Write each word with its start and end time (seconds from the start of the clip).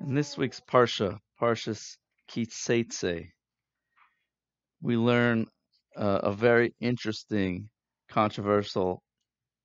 In 0.00 0.14
this 0.14 0.38
week's 0.38 0.60
Parsha, 0.60 1.18
Parshas 1.40 1.96
Kitseitse, 2.30 3.30
we 4.80 4.96
learn 4.96 5.46
uh, 5.96 6.20
a 6.22 6.32
very 6.32 6.72
interesting, 6.80 7.68
controversial 8.08 9.02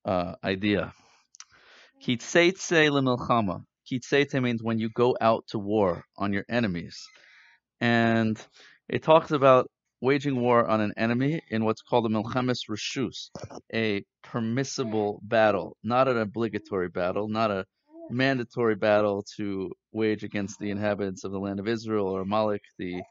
uh, 0.05 0.33
idea. 0.43 0.91
Kitseitse 2.03 2.89
lemilchama. 2.89 3.63
Kitseitse 3.89 4.41
means 4.41 4.63
when 4.63 4.79
you 4.79 4.89
go 4.89 5.15
out 5.21 5.45
to 5.49 5.59
war 5.59 6.03
on 6.17 6.33
your 6.33 6.45
enemies. 6.49 6.97
And 7.79 8.35
it 8.89 9.03
talks 9.03 9.29
about 9.29 9.69
waging 10.01 10.41
war 10.41 10.67
on 10.67 10.81
an 10.81 10.93
enemy 10.97 11.41
in 11.51 11.63
what's 11.63 11.83
called 11.83 12.07
a 12.07 12.09
milchemes 12.09 12.67
reshus, 12.69 13.29
a 13.73 14.03
permissible 14.23 15.21
battle, 15.23 15.77
not 15.83 16.07
an 16.07 16.17
obligatory 16.17 16.89
battle, 16.89 17.27
not 17.27 17.51
a 17.51 17.65
mandatory 18.09 18.75
battle 18.75 19.23
to 19.37 19.71
wage 19.91 20.23
against 20.23 20.59
the 20.59 20.71
inhabitants 20.71 21.23
of 21.23 21.31
the 21.31 21.39
land 21.39 21.59
of 21.59 21.67
Israel 21.67 22.07
or 22.07 22.21
Amalek, 22.21 22.63
the 22.77 23.01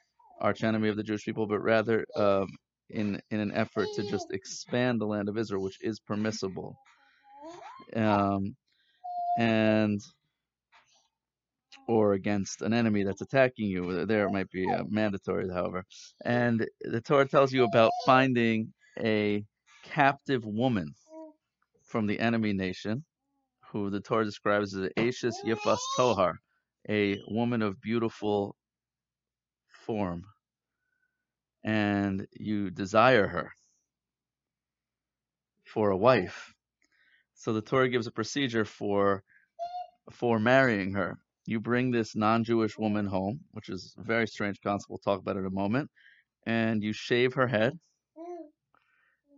archenemy 0.41 0.88
of 0.88 0.96
the 0.96 1.02
Jewish 1.02 1.24
people, 1.24 1.46
but 1.46 1.60
rather 1.60 2.05
um, 2.16 2.48
in 2.91 3.20
in 3.30 3.41
an 3.41 3.52
effort 3.52 3.88
to 3.97 4.02
just 4.05 4.27
expand 4.33 5.00
the 5.00 5.06
land 5.06 5.28
of 5.28 5.38
Israel, 5.38 5.62
which 5.62 5.78
is 5.83 6.00
permissible. 6.00 6.77
Um, 7.97 8.56
and 9.38 10.00
or 11.88 12.14
against 12.14 12.62
an 12.62 12.72
enemy 12.72 13.05
that's 13.05 13.22
attacking 13.22 13.66
you. 13.69 14.06
There 14.06 14.27
it 14.27 14.33
might 14.33 14.50
be 14.50 14.70
uh, 14.70 14.84
mandatory, 14.88 15.48
however. 15.52 15.84
And 16.24 16.66
the 16.83 17.00
Torah 17.00 17.28
tells 17.28 17.52
you 17.52 17.64
about 17.64 17.92
finding 18.06 18.72
a 19.00 19.45
captive 19.84 20.45
woman 20.45 20.95
from 21.88 22.06
the 22.06 22.20
enemy 22.20 22.52
nation 22.52 23.05
who 23.72 23.88
the 23.90 24.00
Torah 24.00 24.24
describes 24.24 24.76
as 24.76 24.90
Ashes 24.96 25.40
Yifas 25.44 25.78
Tohar, 25.96 26.34
a 26.88 27.18
woman 27.28 27.62
of 27.62 27.80
beautiful 27.80 28.55
form, 29.86 30.24
and 31.64 32.27
you 32.38 32.70
desire 32.70 33.27
her 33.27 33.52
for 35.64 35.91
a 35.91 35.97
wife. 35.97 36.52
So 37.34 37.52
the 37.52 37.62
Torah 37.62 37.88
gives 37.88 38.06
a 38.06 38.12
procedure 38.12 38.64
for 38.64 39.22
for 40.10 40.38
marrying 40.38 40.92
her. 40.92 41.16
You 41.47 41.58
bring 41.58 41.91
this 41.91 42.14
non-Jewish 42.14 42.78
woman 42.78 43.06
home, 43.06 43.41
which 43.52 43.69
is 43.69 43.94
a 43.98 44.02
very 44.02 44.27
strange 44.28 44.60
concept. 44.60 44.91
We'll 44.91 44.98
talk 44.98 45.20
about 45.20 45.36
it 45.36 45.41
in 45.41 45.47
a 45.47 45.50
moment, 45.50 45.91
and 46.47 46.82
you 46.82 46.92
shave 46.92 47.34
her 47.34 47.47
head, 47.47 47.72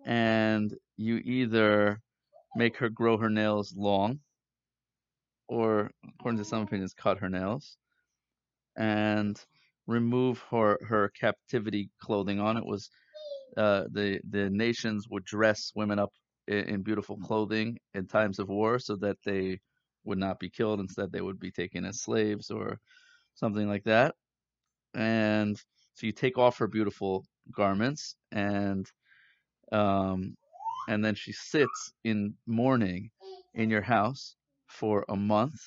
and 0.05 0.75
you 0.97 1.17
either 1.25 2.01
make 2.57 2.77
her 2.79 2.89
grow 2.89 3.17
her 3.17 3.31
nails 3.31 3.75
long, 3.77 4.21
or 5.49 5.91
according 6.09 6.39
to 6.39 6.45
some 6.45 6.63
opinions, 6.63 6.95
cut 6.95 7.19
her 7.19 7.29
nails, 7.29 7.77
and 8.77 9.41
remove 9.87 10.43
her 10.51 10.79
her 10.89 11.11
captivity 11.11 11.91
clothing 12.01 12.41
on. 12.41 12.57
It 12.57 12.67
was 12.67 12.91
uh, 13.57 13.85
the 13.91 14.21
the 14.29 14.51
nations 14.51 15.09
would 15.09 15.25
dress 15.25 15.73
women 15.75 15.99
up 15.99 16.13
in, 16.49 16.65
in, 16.65 16.83
beautiful 16.83 17.17
clothing 17.17 17.79
in 17.95 18.07
times 18.07 18.39
of 18.39 18.49
war, 18.49 18.79
so 18.79 18.97
that 18.97 19.19
they 19.25 19.61
would 20.05 20.19
not 20.19 20.39
be 20.39 20.51
killed. 20.51 20.81
Instead, 20.81 21.13
they 21.13 21.21
would 21.21 21.39
be 21.39 21.51
taken 21.51 21.85
as 21.85 22.03
slaves 22.03 22.51
or 22.51 22.79
something 23.35 23.69
like 23.69 23.85
that. 23.85 24.15
And 24.95 25.57
so 25.95 26.07
you 26.07 26.13
take 26.13 26.39
off 26.39 26.59
her 26.59 26.67
beautiful 26.67 27.25
garments 27.53 28.17
and 28.33 28.87
um, 29.73 30.37
and 30.89 31.05
then 31.05 31.15
she 31.15 31.33
sits 31.33 31.93
in 32.05 32.35
mourning 32.47 33.11
in 33.55 33.71
your 33.71 33.83
house 33.83 34.37
for 34.75 35.05
a 35.09 35.17
month 35.17 35.61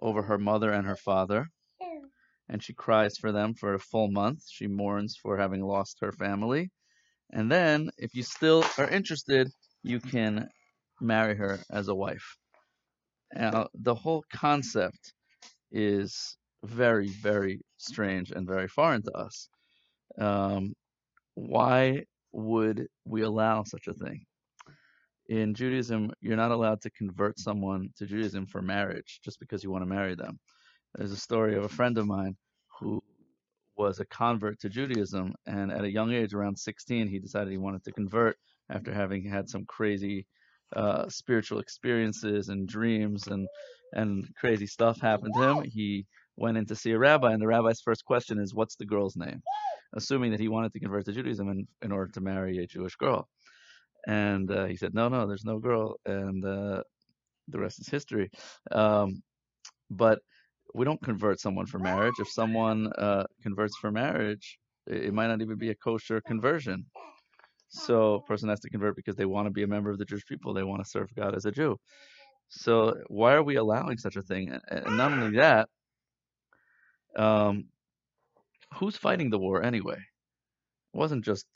over 0.00 0.22
her 0.22 0.38
mother 0.38 0.70
and 0.72 0.86
her 0.86 0.96
father. 0.96 1.48
And 2.48 2.62
she 2.62 2.74
cries 2.74 3.16
for 3.18 3.32
them 3.32 3.54
for 3.54 3.74
a 3.74 3.78
full 3.78 4.10
month. 4.10 4.42
She 4.48 4.66
mourns 4.66 5.16
for 5.22 5.36
having 5.38 5.62
lost 5.62 5.98
her 6.00 6.12
family. 6.12 6.70
And 7.32 7.50
then, 7.50 7.90
if 7.96 8.14
you 8.14 8.22
still 8.22 8.64
are 8.78 8.88
interested, 8.88 9.48
you 9.82 10.00
can 10.00 10.48
marry 11.00 11.36
her 11.36 11.60
as 11.70 11.88
a 11.88 11.94
wife. 11.94 12.36
Now, 13.34 13.68
the 13.74 13.94
whole 13.94 14.24
concept 14.32 15.12
is 15.70 16.36
very, 16.64 17.08
very 17.08 17.60
strange 17.76 18.32
and 18.32 18.46
very 18.46 18.68
foreign 18.68 19.02
to 19.02 19.12
us. 19.12 19.48
Um, 20.18 20.74
why 21.34 22.04
would 22.32 22.88
we 23.04 23.22
allow 23.22 23.64
such 23.64 23.86
a 23.88 23.94
thing? 23.94 24.26
In 25.30 25.54
Judaism, 25.54 26.10
you're 26.20 26.36
not 26.36 26.50
allowed 26.50 26.80
to 26.82 26.90
convert 26.90 27.38
someone 27.38 27.90
to 27.96 28.04
Judaism 28.04 28.46
for 28.46 28.60
marriage 28.60 29.20
just 29.24 29.38
because 29.38 29.62
you 29.62 29.70
want 29.70 29.82
to 29.82 29.88
marry 29.88 30.16
them. 30.16 30.40
There's 30.96 31.12
a 31.12 31.16
story 31.16 31.54
of 31.54 31.64
a 31.64 31.68
friend 31.68 31.96
of 31.98 32.06
mine 32.08 32.36
who 32.80 33.00
was 33.76 34.00
a 34.00 34.04
convert 34.06 34.58
to 34.60 34.68
Judaism, 34.68 35.32
and 35.46 35.70
at 35.70 35.84
a 35.84 35.90
young 35.90 36.12
age, 36.12 36.34
around 36.34 36.58
16, 36.58 37.06
he 37.06 37.20
decided 37.20 37.52
he 37.52 37.58
wanted 37.58 37.84
to 37.84 37.92
convert 37.92 38.36
after 38.70 38.92
having 38.92 39.24
had 39.24 39.48
some 39.48 39.64
crazy 39.66 40.26
uh, 40.74 41.08
spiritual 41.08 41.60
experiences 41.60 42.48
and 42.48 42.68
dreams 42.68 43.28
and 43.28 43.48
and 43.92 44.28
crazy 44.36 44.66
stuff 44.66 45.00
happened 45.00 45.34
to 45.34 45.42
him. 45.42 45.64
He 45.64 46.06
went 46.36 46.56
in 46.56 46.66
to 46.66 46.76
see 46.76 46.90
a 46.92 46.98
rabbi, 46.98 47.32
and 47.32 47.42
the 47.42 47.46
rabbi's 47.46 47.80
first 47.80 48.04
question 48.04 48.40
is, 48.40 48.52
"What's 48.52 48.76
the 48.76 48.84
girl's 48.84 49.16
name?" 49.16 49.42
Assuming 49.94 50.32
that 50.32 50.40
he 50.40 50.48
wanted 50.48 50.72
to 50.72 50.80
convert 50.80 51.04
to 51.06 51.12
Judaism 51.12 51.48
in, 51.48 51.66
in 51.82 51.92
order 51.92 52.10
to 52.12 52.20
marry 52.20 52.58
a 52.58 52.66
Jewish 52.66 52.96
girl. 52.96 53.28
And 54.06 54.50
uh, 54.50 54.66
he 54.66 54.76
said, 54.76 54.94
no, 54.94 55.08
no, 55.08 55.26
there's 55.26 55.44
no 55.44 55.58
girl. 55.58 55.96
And 56.06 56.44
uh, 56.44 56.82
the 57.48 57.58
rest 57.58 57.80
is 57.80 57.88
history. 57.88 58.30
Um, 58.70 59.22
but 59.90 60.20
we 60.74 60.84
don't 60.84 61.02
convert 61.02 61.40
someone 61.40 61.66
for 61.66 61.78
marriage. 61.78 62.14
If 62.18 62.28
someone 62.28 62.92
uh, 62.96 63.24
converts 63.42 63.76
for 63.76 63.90
marriage, 63.90 64.58
it, 64.86 65.12
might 65.12 65.26
not 65.26 65.42
even 65.42 65.58
be 65.58 65.70
a 65.70 65.74
kosher 65.74 66.20
conversion. 66.20 66.86
So 67.68 68.14
a 68.14 68.22
person 68.22 68.48
has 68.48 68.60
to 68.60 68.70
convert 68.70 68.96
because 68.96 69.16
they 69.16 69.26
want 69.26 69.46
to 69.46 69.50
be 69.50 69.62
a 69.62 69.66
member 69.66 69.90
of 69.90 69.98
the 69.98 70.04
Jewish 70.04 70.26
people. 70.26 70.54
They 70.54 70.62
want 70.62 70.82
to 70.82 70.90
serve 70.90 71.14
God 71.14 71.34
as 71.34 71.44
a 71.44 71.52
Jew. 71.52 71.76
So 72.48 72.94
why 73.08 73.34
are 73.34 73.42
we 73.42 73.56
allowing 73.56 73.98
such 73.98 74.16
a 74.16 74.22
thing? 74.22 74.56
And 74.68 74.96
not 74.96 75.12
only 75.12 75.36
that, 75.38 75.68
um, 77.16 77.64
who's 78.74 78.96
fighting 78.96 79.30
the 79.30 79.38
war 79.38 79.62
anyway? 79.62 79.98
It 80.94 80.98
wasn't 80.98 81.24
just 81.24 81.46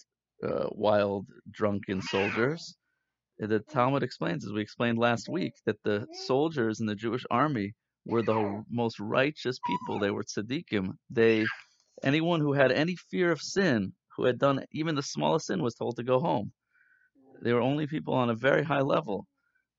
uh, 0.43 0.67
wild, 0.71 1.27
drunken 1.51 2.03
soldiers. 2.03 2.77
The 3.39 3.61
Talmud 3.61 4.03
explains, 4.03 4.45
as 4.45 4.53
we 4.53 4.61
explained 4.61 4.99
last 4.99 5.29
week, 5.29 5.55
that 5.67 5.83
the 5.83 6.07
soldiers 6.27 6.81
in 6.81 6.87
the 6.87 6.95
Jewish 6.95 7.25
army 7.31 7.75
were 8.07 8.23
the 8.23 8.63
most 8.71 9.01
righteous 9.01 9.59
people. 9.67 9.99
They 9.99 10.11
were 10.11 10.25
tzaddikim. 10.25 10.93
They, 11.11 11.45
anyone 12.03 12.41
who 12.41 12.53
had 12.53 12.71
any 12.71 12.97
fear 13.11 13.33
of 13.33 13.41
sin, 13.41 13.93
who 14.17 14.25
had 14.25 14.39
done 14.39 14.65
even 14.73 14.95
the 14.95 15.03
smallest 15.03 15.47
sin, 15.47 15.63
was 15.63 15.75
told 15.75 15.97
to 15.97 16.05
go 16.05 16.21
home. 16.21 16.53
They 17.43 17.53
were 17.53 17.61
only 17.61 17.87
people 17.87 18.15
on 18.15 18.31
a 18.31 18.35
very 18.35 18.63
high 18.63 18.83
level. 18.83 19.27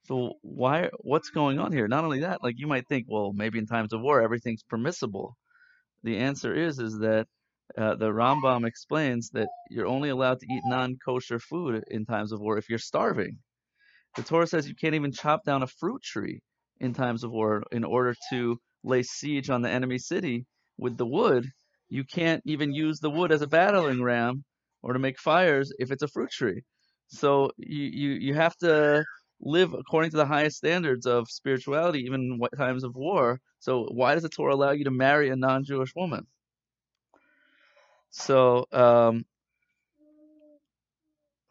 So 0.07 0.33
why? 0.41 0.89
What's 0.99 1.29
going 1.29 1.59
on 1.59 1.71
here? 1.71 1.87
Not 1.87 2.03
only 2.03 2.19
that, 2.19 2.43
like 2.43 2.55
you 2.57 2.67
might 2.67 2.87
think, 2.87 3.05
well, 3.09 3.31
maybe 3.33 3.57
in 3.57 3.65
times 3.65 3.93
of 3.93 4.01
war 4.01 4.21
everything's 4.21 4.63
permissible. 4.63 5.35
The 6.03 6.17
answer 6.17 6.53
is, 6.53 6.79
is 6.79 6.99
that 6.99 7.27
uh, 7.77 7.95
the 7.95 8.09
Rambam 8.09 8.65
explains 8.65 9.29
that 9.31 9.49
you're 9.69 9.87
only 9.87 10.09
allowed 10.09 10.39
to 10.39 10.45
eat 10.45 10.61
non-kosher 10.65 11.39
food 11.39 11.83
in 11.89 12.05
times 12.05 12.31
of 12.31 12.39
war 12.39 12.57
if 12.57 12.69
you're 12.69 12.79
starving. 12.79 13.39
The 14.15 14.23
Torah 14.23 14.47
says 14.47 14.67
you 14.67 14.75
can't 14.75 14.95
even 14.95 15.11
chop 15.11 15.43
down 15.43 15.61
a 15.61 15.67
fruit 15.67 16.01
tree 16.01 16.39
in 16.79 16.93
times 16.93 17.23
of 17.23 17.31
war 17.31 17.63
in 17.71 17.83
order 17.83 18.15
to 18.29 18.57
lay 18.83 19.03
siege 19.03 19.49
on 19.49 19.61
the 19.61 19.69
enemy 19.69 19.97
city 19.97 20.45
with 20.77 20.97
the 20.97 21.05
wood. 21.05 21.45
You 21.89 22.05
can't 22.05 22.41
even 22.45 22.73
use 22.73 22.99
the 22.99 23.09
wood 23.09 23.31
as 23.31 23.41
a 23.41 23.47
battering 23.47 24.01
ram 24.01 24.43
or 24.81 24.93
to 24.93 24.99
make 24.99 25.19
fires 25.19 25.71
if 25.79 25.91
it's 25.91 26.03
a 26.03 26.07
fruit 26.07 26.31
tree. 26.31 26.61
So 27.07 27.51
you, 27.57 27.83
you, 27.83 28.09
you 28.11 28.33
have 28.35 28.55
to 28.57 29.03
live 29.41 29.73
according 29.73 30.11
to 30.11 30.17
the 30.17 30.25
highest 30.25 30.57
standards 30.57 31.05
of 31.05 31.27
spirituality, 31.29 31.99
even 32.05 32.39
in 32.41 32.57
times 32.57 32.83
of 32.83 32.95
war. 32.95 33.39
So 33.59 33.87
why 33.91 34.13
does 34.13 34.23
the 34.23 34.29
Torah 34.29 34.55
allow 34.55 34.71
you 34.71 34.85
to 34.85 34.91
marry 34.91 35.29
a 35.29 35.35
non-Jewish 35.35 35.93
woman? 35.95 36.25
So, 38.17 38.65
um, 38.71 39.25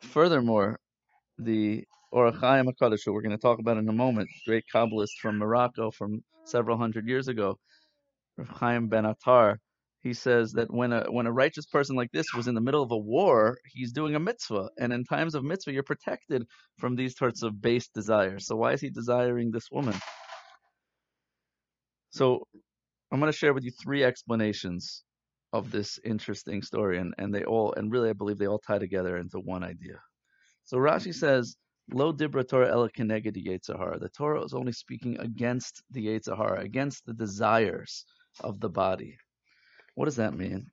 furthermore, 0.01 0.81
the 1.39 1.85
Or 2.11 2.33
HaChaim 2.33 2.67
HaKadosh, 2.73 3.07
we're 3.07 3.21
going 3.21 3.37
to 3.37 3.39
talk 3.39 3.59
about 3.59 3.77
in 3.77 3.89
a 3.89 3.93
moment, 3.93 4.31
great 4.47 4.65
Kabbalist 4.75 5.19
from 5.21 5.39
Morocco 5.39 5.91
from 5.91 6.25
several 6.47 6.79
hundred 6.79 7.07
years 7.07 7.29
ago, 7.29 7.59
Chaim 8.49 8.89
Ben 8.89 9.05
Attar, 9.05 9.61
he 10.01 10.15
says 10.15 10.53
that 10.53 10.73
when 10.73 10.93
a 10.93 11.05
when 11.13 11.27
a 11.27 11.33
righteous 11.33 11.67
person 11.67 11.97
like 11.97 12.11
this 12.13 12.33
was 12.35 12.49
in 12.49 12.55
the 12.55 12.63
middle 12.63 12.83
of 12.83 12.93
a 12.93 12.99
war, 12.99 13.59
he's 13.67 13.93
doing 13.93 14.15
a 14.15 14.21
mitzvah, 14.21 14.71
and 14.79 14.93
in 14.93 15.05
times 15.05 15.35
of 15.35 15.45
mitzvah, 15.45 15.73
you're 15.73 15.83
protected 15.83 16.47
from 16.79 16.97
these 16.97 17.17
sorts 17.17 17.43
of 17.43 17.61
base 17.61 17.89
desires. 17.89 18.47
So 18.47 18.57
why 18.57 18.73
is 18.73 18.81
he 18.81 18.89
desiring 18.89 19.51
this 19.51 19.71
woman? 19.71 19.95
So 22.11 22.47
I'm 23.13 23.21
going 23.21 23.31
to 23.31 23.39
share 23.39 23.53
with 23.53 23.65
you 23.65 23.73
three 23.83 24.03
explanations 24.03 25.04
of 25.55 25.71
this 25.71 26.01
interesting 26.05 26.63
story, 26.63 26.99
and, 26.99 27.15
and 27.19 27.33
they 27.33 27.45
all 27.45 27.73
and 27.75 27.93
really 27.93 28.11
I 28.11 28.13
believe 28.13 28.39
they 28.39 28.49
all 28.49 28.59
tie 28.59 28.81
together 28.81 29.17
into 29.19 29.39
one 29.39 29.63
idea. 29.63 29.99
So 30.65 30.79
Rashi 30.79 31.15
says, 31.15 31.57
"Lo 31.93 32.13
dibra 32.13 32.45
Torah 32.47 32.73
ela 32.73 32.91
keneged 32.91 33.35
The 34.01 34.09
Torah 34.09 34.43
is 34.43 34.53
only 34.53 34.73
speaking 34.73 35.21
against 35.21 35.83
the 35.93 36.07
yetzer 36.09 36.37
hara, 36.37 36.61
against 36.61 37.07
the 37.07 37.15
desires 37.15 38.05
of 38.41 38.59
the 38.59 38.69
body. 38.69 39.17
What 39.95 40.07
does 40.07 40.17
that 40.17 40.35
mean? 40.35 40.67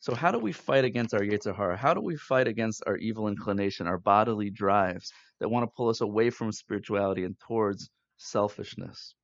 So 0.00 0.14
how 0.14 0.30
do 0.30 0.38
we 0.38 0.52
fight 0.52 0.86
against 0.86 1.12
our 1.12 1.20
yetzer 1.20 1.54
hara? 1.54 1.76
How 1.76 1.92
do 1.92 2.00
we 2.00 2.16
fight 2.16 2.48
against 2.48 2.82
our 2.86 2.96
evil 2.96 3.28
inclination, 3.28 3.86
our 3.86 3.98
bodily 3.98 4.48
drives 4.48 5.12
that 5.40 5.50
want 5.50 5.64
to 5.64 5.74
pull 5.76 5.90
us 5.90 6.00
away 6.00 6.30
from 6.30 6.50
spirituality 6.50 7.24
and 7.24 7.38
towards 7.46 7.90
selfishness? 8.16 9.14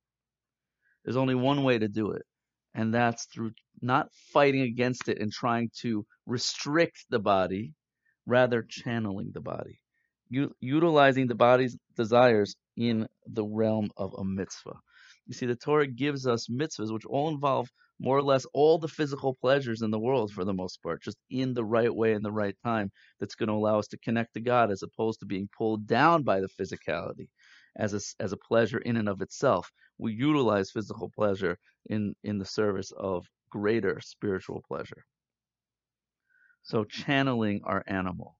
There's 1.03 1.17
only 1.17 1.35
one 1.35 1.63
way 1.63 1.79
to 1.79 1.87
do 1.87 2.11
it, 2.11 2.23
and 2.73 2.93
that's 2.93 3.25
through 3.25 3.51
not 3.81 4.07
fighting 4.33 4.61
against 4.61 5.09
it 5.09 5.19
and 5.19 5.31
trying 5.31 5.69
to 5.81 6.05
restrict 6.25 7.05
the 7.09 7.19
body, 7.19 7.73
rather 8.25 8.63
channeling 8.63 9.31
the 9.33 9.41
body, 9.41 9.79
U- 10.29 10.53
utilizing 10.59 11.27
the 11.27 11.35
body's 11.35 11.77
desires 11.97 12.55
in 12.77 13.07
the 13.27 13.45
realm 13.45 13.89
of 13.97 14.13
a 14.17 14.23
mitzvah. 14.23 14.79
You 15.27 15.33
see, 15.33 15.45
the 15.45 15.55
Torah 15.55 15.87
gives 15.87 16.27
us 16.27 16.47
mitzvahs 16.47 16.93
which 16.93 17.05
all 17.05 17.29
involve 17.29 17.69
more 17.99 18.17
or 18.17 18.23
less 18.23 18.45
all 18.53 18.79
the 18.79 18.87
physical 18.87 19.35
pleasures 19.35 19.81
in 19.81 19.91
the 19.91 19.99
world 19.99 20.31
for 20.31 20.43
the 20.43 20.53
most 20.53 20.81
part, 20.81 21.03
just 21.03 21.17
in 21.29 21.53
the 21.53 21.63
right 21.63 21.93
way 21.93 22.13
in 22.13 22.23
the 22.23 22.31
right 22.31 22.55
time 22.63 22.91
that's 23.19 23.35
going 23.35 23.47
to 23.47 23.53
allow 23.53 23.77
us 23.77 23.87
to 23.89 23.97
connect 23.99 24.33
to 24.33 24.41
God 24.41 24.71
as 24.71 24.81
opposed 24.81 25.19
to 25.19 25.25
being 25.27 25.49
pulled 25.55 25.85
down 25.85 26.23
by 26.23 26.39
the 26.39 26.49
physicality 26.59 27.27
as 27.77 27.93
a, 27.93 28.23
as 28.23 28.33
a 28.33 28.37
pleasure 28.37 28.77
in 28.77 28.97
and 28.97 29.09
of 29.09 29.21
itself. 29.21 29.71
We 29.97 30.13
utilize 30.13 30.71
physical 30.71 31.11
pleasure 31.15 31.57
in, 31.85 32.15
in 32.23 32.37
the 32.37 32.45
service 32.45 32.91
of 32.97 33.25
greater 33.49 33.99
spiritual 34.01 34.63
pleasure. 34.67 35.03
So 36.63 36.83
channeling 36.83 37.61
our 37.63 37.83
animal. 37.87 38.35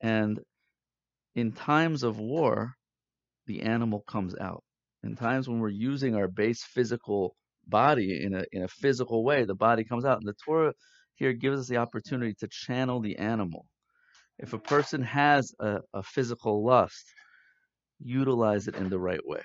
And 0.00 0.40
in 1.34 1.52
times 1.52 2.02
of 2.02 2.18
war, 2.18 2.74
the 3.46 3.62
animal 3.62 4.02
comes 4.06 4.34
out. 4.40 4.62
In 5.02 5.16
times 5.16 5.48
when 5.48 5.60
we're 5.60 5.68
using 5.68 6.14
our 6.14 6.28
base 6.28 6.62
physical 6.62 7.34
body 7.66 8.22
in 8.22 8.34
a 8.34 8.44
in 8.52 8.62
a 8.62 8.68
physical 8.68 9.24
way, 9.24 9.44
the 9.44 9.54
body 9.54 9.84
comes 9.84 10.04
out. 10.04 10.18
And 10.18 10.28
the 10.28 10.34
Torah 10.44 10.72
here 11.14 11.32
gives 11.32 11.60
us 11.60 11.68
the 11.68 11.76
opportunity 11.78 12.34
to 12.40 12.48
channel 12.50 13.00
the 13.00 13.16
animal. 13.16 13.66
If 14.38 14.52
a 14.52 14.58
person 14.58 15.02
has 15.02 15.52
a, 15.60 15.80
a 15.94 16.02
physical 16.02 16.64
lust, 16.64 17.04
utilize 18.02 18.68
it 18.68 18.76
in 18.76 18.88
the 18.88 18.98
right 18.98 19.24
way. 19.24 19.42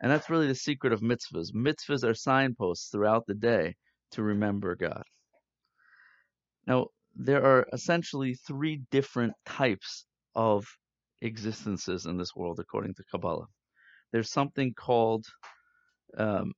And 0.00 0.10
that's 0.10 0.30
really 0.30 0.46
the 0.46 0.54
secret 0.54 0.92
of 0.92 1.00
mitzvahs. 1.00 1.52
Mitzvahs 1.54 2.04
are 2.04 2.14
signposts 2.14 2.88
throughout 2.90 3.26
the 3.26 3.34
day 3.34 3.76
to 4.12 4.22
remember 4.22 4.74
God. 4.74 5.02
Now, 6.66 6.86
there 7.14 7.44
are 7.44 7.66
essentially 7.72 8.34
three 8.34 8.82
different 8.90 9.34
types 9.44 10.06
of 10.34 10.66
existences 11.20 12.06
in 12.06 12.16
this 12.16 12.34
world, 12.34 12.60
according 12.60 12.94
to 12.94 13.04
Kabbalah. 13.10 13.46
There's 14.12 14.30
something 14.32 14.72
called 14.74 15.26
um, 16.16 16.52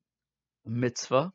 mitzvah. 0.65 1.33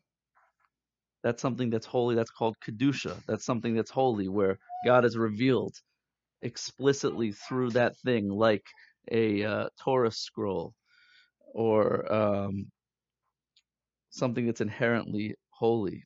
That's 1.23 1.41
something 1.41 1.69
that's 1.69 1.85
holy. 1.85 2.15
That's 2.15 2.31
called 2.31 2.55
kedusha. 2.65 3.15
That's 3.27 3.45
something 3.45 3.75
that's 3.75 3.91
holy, 3.91 4.29
where 4.29 4.59
God 4.85 5.03
is 5.03 5.17
revealed 5.17 5.75
explicitly 6.41 7.31
through 7.31 7.71
that 7.71 7.97
thing, 7.97 8.29
like 8.29 8.63
a 9.11 9.43
uh, 9.43 9.69
Torah 9.83 10.11
scroll 10.11 10.73
or 11.53 12.11
um, 12.13 12.67
something 14.09 14.45
that's 14.45 14.61
inherently 14.61 15.35
holy, 15.49 16.03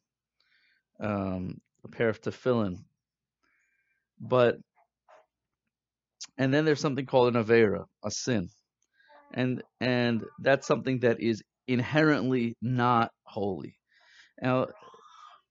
um, 0.99 1.55
a 1.83 1.87
pair 1.89 2.09
of 2.09 2.21
tefillin. 2.21 2.77
But 4.19 4.57
and 6.37 6.53
then 6.53 6.65
there's 6.65 6.79
something 6.79 7.05
called 7.05 7.35
an 7.35 7.43
avera, 7.43 7.85
a 8.03 8.11
sin, 8.11 8.49
and 9.33 9.61
and 9.79 10.23
that's 10.39 10.67
something 10.67 10.99
that 10.99 11.19
is 11.19 11.41
inherently 11.67 12.55
not 12.61 13.11
holy. 13.23 13.75
Now, 14.41 14.67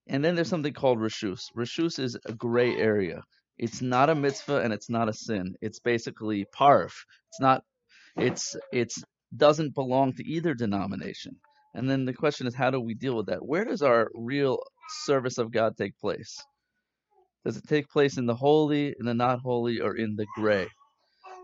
and 0.09 0.25
then 0.25 0.35
there's 0.35 0.49
something 0.49 0.73
called 0.73 0.99
reshus. 0.99 1.43
Reshus 1.57 1.99
is 1.99 2.17
a 2.25 2.33
gray 2.33 2.77
area. 2.77 3.23
It's 3.61 3.83
not 3.83 4.09
a 4.09 4.15
mitzvah 4.15 4.63
and 4.63 4.73
it's 4.73 4.89
not 4.89 5.11
a 5.11 5.13
sin. 5.13 5.55
It's 5.61 5.81
basically 5.81 6.47
parve. 6.51 6.95
It's 7.29 7.41
not. 7.41 7.63
It's 8.17 8.57
it's 8.73 9.05
doesn't 9.37 9.75
belong 9.75 10.15
to 10.15 10.27
either 10.27 10.55
denomination. 10.55 11.37
And 11.75 11.89
then 11.89 12.07
the 12.07 12.15
question 12.15 12.47
is, 12.47 12.55
how 12.55 12.71
do 12.71 12.81
we 12.81 12.95
deal 12.95 13.15
with 13.15 13.27
that? 13.27 13.45
Where 13.45 13.67
does 13.67 13.83
our 13.83 14.11
real 14.15 14.61
service 15.05 15.37
of 15.37 15.53
God 15.53 15.77
take 15.77 15.99
place? 15.99 16.43
Does 17.45 17.59
it 17.59 17.69
take 17.69 17.91
place 17.91 18.17
in 18.17 18.25
the 18.25 18.35
holy, 18.35 18.95
in 18.99 19.05
the 19.05 19.15
not 19.15 19.41
holy, 19.41 19.81
or 19.81 19.95
in 19.95 20.17
the 20.17 20.27
gray? 20.35 20.67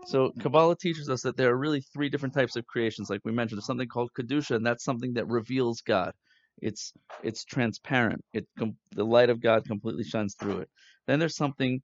So 0.07 0.31
Kabbalah 0.39 0.77
teaches 0.77 1.09
us 1.11 1.21
that 1.21 1.37
there 1.37 1.51
are 1.51 1.57
really 1.57 1.81
three 1.93 2.09
different 2.09 2.33
types 2.33 2.55
of 2.55 2.65
creations, 2.65 3.11
like 3.11 3.21
we 3.25 3.31
mentioned. 3.31 3.57
There's 3.59 3.67
something 3.67 3.87
called 3.87 4.09
kedusha, 4.17 4.55
and 4.55 4.65
that's 4.65 4.83
something 4.83 5.13
that 5.13 5.27
reveals 5.27 5.81
God. 5.81 6.13
It's 6.61 6.93
it's 7.21 7.45
transparent. 7.45 8.23
It 8.33 8.47
the 8.57 9.05
light 9.05 9.29
of 9.29 9.39
God 9.39 9.65
completely 9.65 10.03
shines 10.03 10.35
through 10.39 10.59
it. 10.59 10.69
Then 11.05 11.19
there's 11.19 11.35
something 11.35 11.81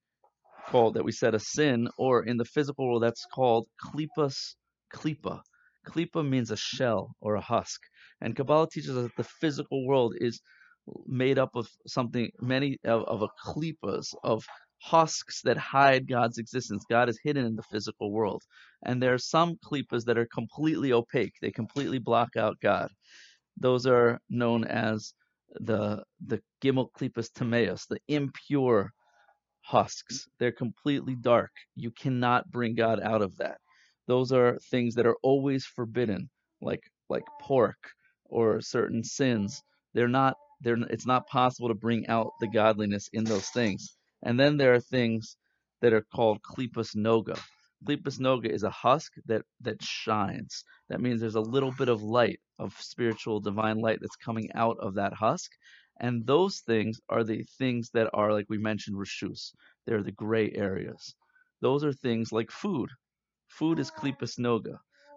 called 0.73 0.95
that 0.95 1.05
we 1.09 1.11
said 1.11 1.35
a 1.35 1.39
sin, 1.39 1.87
or 1.97 2.15
in 2.29 2.37
the 2.37 2.51
physical 2.55 2.83
world 2.87 3.03
that's 3.03 3.25
called 3.37 3.67
klipas 3.87 4.37
klipa. 4.95 5.35
Klipa 5.87 6.21
means 6.33 6.49
a 6.49 6.57
shell 6.57 7.03
or 7.21 7.35
a 7.35 7.47
husk, 7.53 7.79
and 8.21 8.35
Kabbalah 8.35 8.69
teaches 8.71 8.97
us 8.97 9.03
that 9.03 9.17
the 9.21 9.29
physical 9.41 9.85
world 9.85 10.15
is 10.27 10.41
made 11.23 11.37
up 11.43 11.51
of 11.55 11.67
something 11.87 12.27
many 12.41 12.77
of, 12.85 13.01
of 13.03 13.21
a 13.21 13.33
klipas 13.45 14.07
of 14.23 14.43
husks 14.81 15.41
that 15.43 15.57
hide 15.57 16.07
God's 16.07 16.37
existence. 16.39 16.83
God 16.89 17.07
is 17.07 17.19
hidden 17.23 17.45
in 17.45 17.55
the 17.55 17.69
physical 17.71 18.11
world. 18.11 18.41
And 18.85 19.01
there 19.01 19.13
are 19.13 19.29
some 19.35 19.55
klipas 19.67 20.03
that 20.05 20.17
are 20.17 20.27
completely 20.39 20.91
opaque. 20.91 21.35
They 21.41 21.51
completely 21.51 21.99
block 21.99 22.31
out 22.35 22.57
God. 22.61 22.89
Those 23.65 23.85
are 23.85 24.19
known 24.29 24.65
as 24.65 25.13
the 25.69 26.03
the 26.25 26.39
gimel 26.61 26.87
klipas 26.97 27.29
tameos, 27.37 27.83
the 27.87 27.99
impure 28.07 28.91
husks. 29.63 30.27
They're 30.39 30.53
completely 30.53 31.15
dark. 31.15 31.51
You 31.75 31.91
cannot 31.91 32.51
bring 32.51 32.75
God 32.75 33.01
out 33.01 33.23
of 33.23 33.37
that. 33.39 33.59
Those 34.07 34.33
are 34.33 34.59
things 34.71 34.95
that 34.95 35.07
are 35.07 35.17
always 35.23 35.65
forbidden, 35.65 36.29
like 36.61 36.83
like 37.09 37.25
pork 37.41 37.77
or 38.25 38.61
certain 38.61 39.03
sins. 39.03 39.63
They're 39.95 40.09
not 40.09 40.37
they're 40.61 40.77
it's 40.91 41.07
not 41.07 41.27
possible 41.27 41.69
to 41.69 41.75
bring 41.75 42.07
out 42.09 42.31
the 42.41 42.49
godliness 42.49 43.09
in 43.13 43.25
those 43.25 43.49
things. 43.49 43.97
And 44.23 44.39
then 44.39 44.57
there 44.57 44.75
are 44.75 44.81
things 44.81 45.37
that 45.81 45.93
are 45.93 46.05
called 46.15 46.39
klipas 46.43 46.95
noga. 46.95 47.39
Klipas 47.87 48.19
noga 48.19 48.47
is 48.51 48.63
a 48.63 48.71
husk 48.71 49.13
that 49.27 49.43
that 49.61 49.83
shines. 49.83 50.65
That 50.89 51.01
means 51.01 51.21
there's 51.21 51.35
a 51.35 51.41
little 51.41 51.73
bit 51.77 51.89
of 51.89 52.03
light, 52.03 52.41
of 52.59 52.75
spiritual 52.81 53.41
divine 53.41 53.79
light 53.79 53.99
that's 54.01 54.17
coming 54.17 54.49
out 54.55 54.77
of 54.81 54.95
that 54.95 55.13
husk. 55.13 55.51
And 56.03 56.27
those 56.27 56.59
things 56.59 56.99
are 57.07 57.23
the 57.23 57.43
things 57.57 57.89
that 57.93 58.09
are, 58.13 58.33
like 58.33 58.47
we 58.49 58.57
mentioned, 58.57 58.97
reshus. 58.97 59.53
They're 59.85 60.03
the 60.03 60.11
gray 60.11 60.51
areas. 60.53 61.15
Those 61.61 61.85
are 61.85 61.93
things 61.93 62.33
like 62.33 62.51
food. 62.51 62.89
Food 63.47 63.79
is 63.79 63.89
klipas 63.89 64.37
noga. 64.37 64.75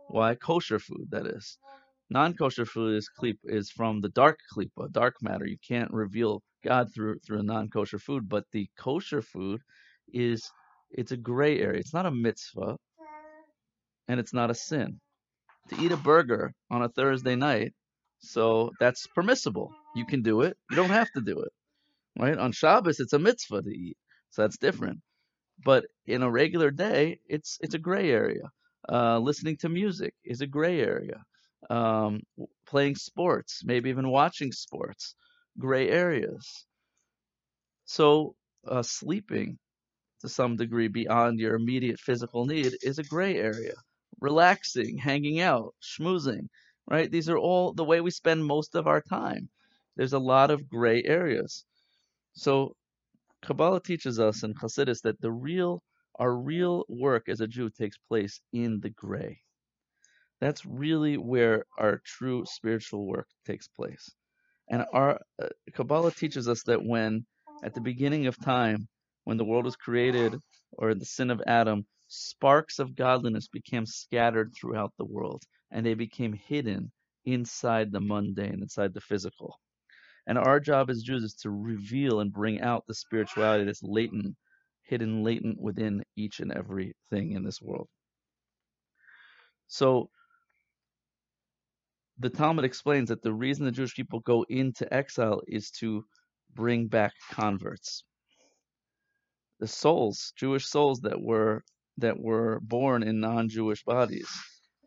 Why? 0.09 0.37
Kosher 0.37 0.79
food, 0.79 1.09
that 1.11 1.27
is. 1.27 1.59
Non-kosher 2.09 2.67
food 2.67 2.95
is 2.95 3.09
klip 3.09 3.37
is 3.43 3.69
from 3.69 4.01
the 4.01 4.11
dark 4.11 4.39
klipa, 4.55 4.93
dark 4.93 5.17
matter. 5.21 5.45
You 5.45 5.59
can't 5.59 5.93
reveal 5.93 6.41
God 6.63 6.95
through 6.95 7.19
through 7.19 7.41
a 7.41 7.43
non-kosher 7.43 7.99
food, 7.99 8.29
but 8.29 8.45
the 8.53 8.69
kosher 8.79 9.23
food 9.23 9.61
is 10.13 10.49
it's 10.93 11.11
a 11.11 11.17
gray 11.17 11.59
area. 11.61 11.81
It's 11.81 11.95
not 11.95 12.07
a 12.07 12.13
mitzvah, 12.13 12.77
and 14.07 14.21
it's 14.21 14.33
not 14.33 14.53
a 14.53 14.55
sin. 14.55 15.01
To 15.71 15.83
eat 15.83 15.91
a 15.91 15.97
burger 15.97 16.53
on 16.71 16.83
a 16.83 16.89
Thursday 16.89 17.35
night, 17.35 17.73
so 18.21 18.71
that's 18.79 19.09
permissible. 19.09 19.73
You 19.97 20.07
can 20.07 20.23
do 20.23 20.43
it. 20.43 20.57
You 20.71 20.77
don't 20.77 20.91
have 20.91 21.11
to 21.13 21.21
do 21.21 21.41
it. 21.41 21.53
Right? 22.19 22.39
On 22.39 22.53
Shabbos, 22.53 23.01
it's 23.01 23.13
a 23.15 23.19
mitzvah 23.19 23.63
to 23.63 23.71
eat, 23.71 23.99
so 24.31 24.43
that's 24.43 24.59
different. 24.59 25.01
But 25.65 25.87
in 26.07 26.23
a 26.23 26.31
regular 26.31 26.71
day, 26.71 27.21
it's 27.29 27.59
it's 27.61 27.75
a 27.75 27.79
gray 27.79 28.11
area. 28.11 28.51
Uh, 28.89 29.19
listening 29.19 29.57
to 29.59 29.69
music 29.69 30.15
is 30.25 30.41
a 30.41 30.47
gray 30.47 30.81
area 30.81 31.25
um, 31.71 32.23
playing 32.67 32.97
sports, 32.97 33.63
maybe 33.65 33.91
even 33.91 34.09
watching 34.11 34.53
sports, 34.53 35.15
gray 35.59 35.89
areas. 35.89 36.67
So 37.85 38.35
uh, 38.67 38.83
sleeping 38.83 39.59
to 40.21 40.29
some 40.29 40.57
degree 40.57 40.89
beyond 40.89 41.39
your 41.41 41.55
immediate 41.55 42.01
physical 42.01 42.47
need 42.47 42.77
is 42.83 42.99
a 42.99 43.05
gray 43.05 43.37
area. 43.37 43.75
Relaxing, 44.21 44.99
hanging 44.99 45.41
out, 45.41 45.75
schmoozing, 45.83 46.49
right? 46.91 47.11
These 47.11 47.29
are 47.29 47.39
all 47.39 47.73
the 47.73 47.85
way 47.85 48.01
we 48.01 48.11
spend 48.11 48.45
most 48.45 48.75
of 48.75 48.87
our 48.87 49.03
time. 49.03 49.49
There's 49.97 50.13
a 50.13 50.19
lot 50.19 50.51
of 50.51 50.69
gray 50.69 51.03
areas. 51.05 51.65
So 52.35 52.77
Kabbalah 53.43 53.81
teaches 53.81 54.21
us 54.21 54.43
in 54.43 54.55
Chassidus 54.55 55.03
that 55.03 55.21
the 55.21 55.33
real, 55.33 55.83
our 56.19 56.35
real 56.35 56.85
work 56.89 57.29
as 57.29 57.41
a 57.41 57.47
Jew 57.47 57.71
takes 57.71 57.97
place 58.09 58.41
in 58.53 58.81
the 58.81 58.91
gray. 58.91 59.41
That's 60.41 60.67
really 60.67 61.17
where 61.17 61.65
our 61.79 62.01
true 62.05 62.45
spiritual 62.47 63.07
work 63.07 63.29
takes 63.47 63.69
place. 63.69 64.11
And 64.69 64.85
our 64.93 65.21
uh, 65.43 65.49
Kabbalah 65.73 66.13
teaches 66.13 66.49
us 66.49 66.63
that 66.65 66.85
when, 66.85 67.25
at 67.63 67.75
the 67.75 67.81
beginning 67.81 68.27
of 68.27 68.39
time, 68.39 68.89
when 69.25 69.39
the 69.39 69.45
world 69.45 69.65
was 69.65 69.77
created, 69.77 70.39
or 70.73 70.95
the 70.95 71.05
sin 71.05 71.31
of 71.31 71.43
Adam, 71.47 71.87
sparks 72.09 72.79
of 72.79 72.95
godliness 72.95 73.49
became 73.49 73.87
scattered 73.87 74.53
throughout 74.55 74.93
the 74.99 75.05
world, 75.05 75.43
and 75.71 75.87
they 75.87 75.95
became 75.95 76.33
hidden 76.33 76.93
inside 77.25 77.93
the 77.93 78.01
mundane, 78.01 78.61
inside 78.61 78.93
the 78.93 79.01
physical. 79.01 79.59
And 80.27 80.39
our 80.39 80.59
job 80.59 80.91
as 80.91 81.03
Jews 81.03 81.23
is 81.23 81.35
to 81.43 81.51
reveal 81.51 82.21
and 82.21 82.33
bring 82.33 82.61
out 82.61 82.85
the 82.87 82.95
spirituality 82.95 83.65
that's 83.65 83.83
latent, 83.83 84.37
hidden 84.83 85.23
latent 85.23 85.61
within 85.61 86.03
each 86.17 86.41
and 86.41 86.53
every 86.53 86.95
thing 87.11 87.33
in 87.33 87.45
this 87.45 87.63
world. 87.63 87.89
So 89.69 90.11
the 92.19 92.31
Talmud 92.31 92.65
explains 92.65 93.09
that 93.11 93.23
the 93.23 93.33
reason 93.33 93.65
the 93.65 93.73
Jewish 93.73 93.95
people 93.95 94.21
go 94.21 94.45
into 94.49 94.93
exile 94.93 95.43
is 95.47 95.71
to 95.73 96.05
bring 96.55 96.89
back 96.89 97.13
converts. 97.31 98.05
The 99.61 99.69
souls, 99.69 100.33
Jewish 100.37 100.67
souls 100.67 101.01
that 101.01 101.21
were 101.21 101.63
that 101.99 102.19
were 102.19 102.61
born 102.61 103.03
in 103.03 103.21
non-Jewish 103.21 103.83
bodies. 103.85 104.29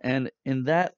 And 0.01 0.29
in 0.45 0.65
that 0.65 0.93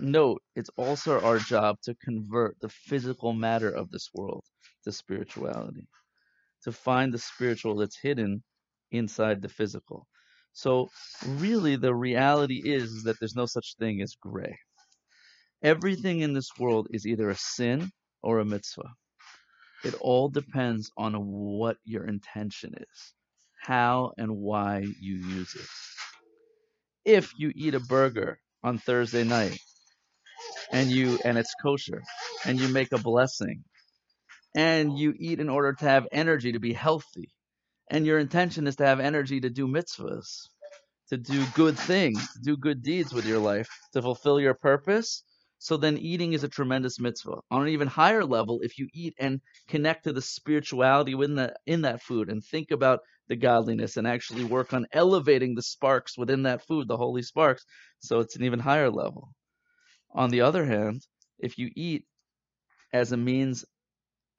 note, 0.00 0.42
it's 0.56 0.70
also 0.76 1.20
our 1.20 1.38
job 1.38 1.76
to 1.82 1.94
convert 1.96 2.58
the 2.60 2.68
physical 2.68 3.32
matter 3.32 3.70
of 3.70 3.90
this 3.90 4.08
world 4.14 4.44
to 4.84 4.92
spirituality, 4.92 5.86
to 6.64 6.72
find 6.72 7.12
the 7.12 7.18
spiritual 7.18 7.76
that's 7.76 7.98
hidden 7.98 8.42
inside 8.90 9.42
the 9.42 9.48
physical. 9.48 10.06
So 10.52 10.90
really 11.24 11.76
the 11.76 11.94
reality 11.94 12.60
is 12.64 13.04
that 13.04 13.18
there's 13.18 13.36
no 13.36 13.46
such 13.46 13.76
thing 13.78 14.02
as 14.02 14.16
gray. 14.20 14.58
Everything 15.62 16.20
in 16.20 16.32
this 16.32 16.50
world 16.58 16.88
is 16.90 17.06
either 17.06 17.30
a 17.30 17.36
sin 17.36 17.90
or 18.22 18.38
a 18.38 18.44
mitzvah. 18.44 18.92
It 19.84 19.94
all 20.00 20.28
depends 20.28 20.90
on 20.96 21.14
what 21.14 21.76
your 21.84 22.04
intention 22.06 22.74
is, 22.76 23.14
how 23.62 24.12
and 24.18 24.36
why 24.36 24.86
you 25.00 25.16
use 25.16 25.54
it. 25.54 25.68
If 27.04 27.32
you 27.38 27.52
eat 27.54 27.74
a 27.74 27.80
burger 27.80 28.38
on 28.62 28.78
Thursday 28.78 29.24
night 29.24 29.58
and 30.72 30.90
you 30.90 31.18
and 31.24 31.38
it's 31.38 31.54
kosher 31.62 32.02
and 32.44 32.60
you 32.60 32.68
make 32.68 32.92
a 32.92 32.98
blessing 32.98 33.62
and 34.56 34.98
you 34.98 35.14
eat 35.18 35.40
in 35.40 35.48
order 35.48 35.72
to 35.72 35.84
have 35.84 36.06
energy 36.12 36.52
to 36.52 36.60
be 36.60 36.72
healthy 36.72 37.30
and 37.90 38.06
your 38.06 38.18
intention 38.18 38.66
is 38.66 38.76
to 38.76 38.86
have 38.86 39.00
energy 39.00 39.40
to 39.40 39.50
do 39.50 39.66
mitzvahs 39.66 40.48
to 41.10 41.16
do 41.16 41.44
good 41.54 41.76
things 41.76 42.32
to 42.32 42.40
do 42.42 42.56
good 42.56 42.82
deeds 42.82 43.12
with 43.12 43.26
your 43.26 43.38
life 43.38 43.68
to 43.92 44.00
fulfill 44.00 44.40
your 44.40 44.54
purpose. 44.54 45.24
So 45.58 45.76
then 45.76 45.98
eating 45.98 46.32
is 46.32 46.44
a 46.44 46.48
tremendous 46.48 46.98
mitzvah. 46.98 47.40
On 47.50 47.62
an 47.62 47.68
even 47.68 47.88
higher 47.88 48.24
level 48.24 48.60
if 48.62 48.78
you 48.78 48.88
eat 48.94 49.14
and 49.18 49.40
connect 49.68 50.04
to 50.04 50.12
the 50.12 50.22
spirituality 50.22 51.14
within 51.14 51.36
that 51.36 51.56
in 51.66 51.82
that 51.82 52.00
food 52.00 52.30
and 52.30 52.42
think 52.42 52.70
about 52.70 53.00
the 53.28 53.36
godliness 53.36 53.96
and 53.96 54.06
actually 54.06 54.44
work 54.44 54.72
on 54.72 54.86
elevating 54.92 55.54
the 55.54 55.62
sparks 55.62 56.16
within 56.16 56.44
that 56.44 56.64
food 56.66 56.88
the 56.88 56.96
holy 56.96 57.22
sparks 57.22 57.64
so 58.00 58.20
it's 58.20 58.36
an 58.36 58.44
even 58.44 58.58
higher 58.58 58.90
level 58.90 59.30
on 60.12 60.30
the 60.30 60.40
other 60.42 60.64
hand, 60.64 61.06
if 61.38 61.58
you 61.58 61.70
eat 61.76 62.04
as 62.92 63.12
a 63.12 63.16
means, 63.16 63.64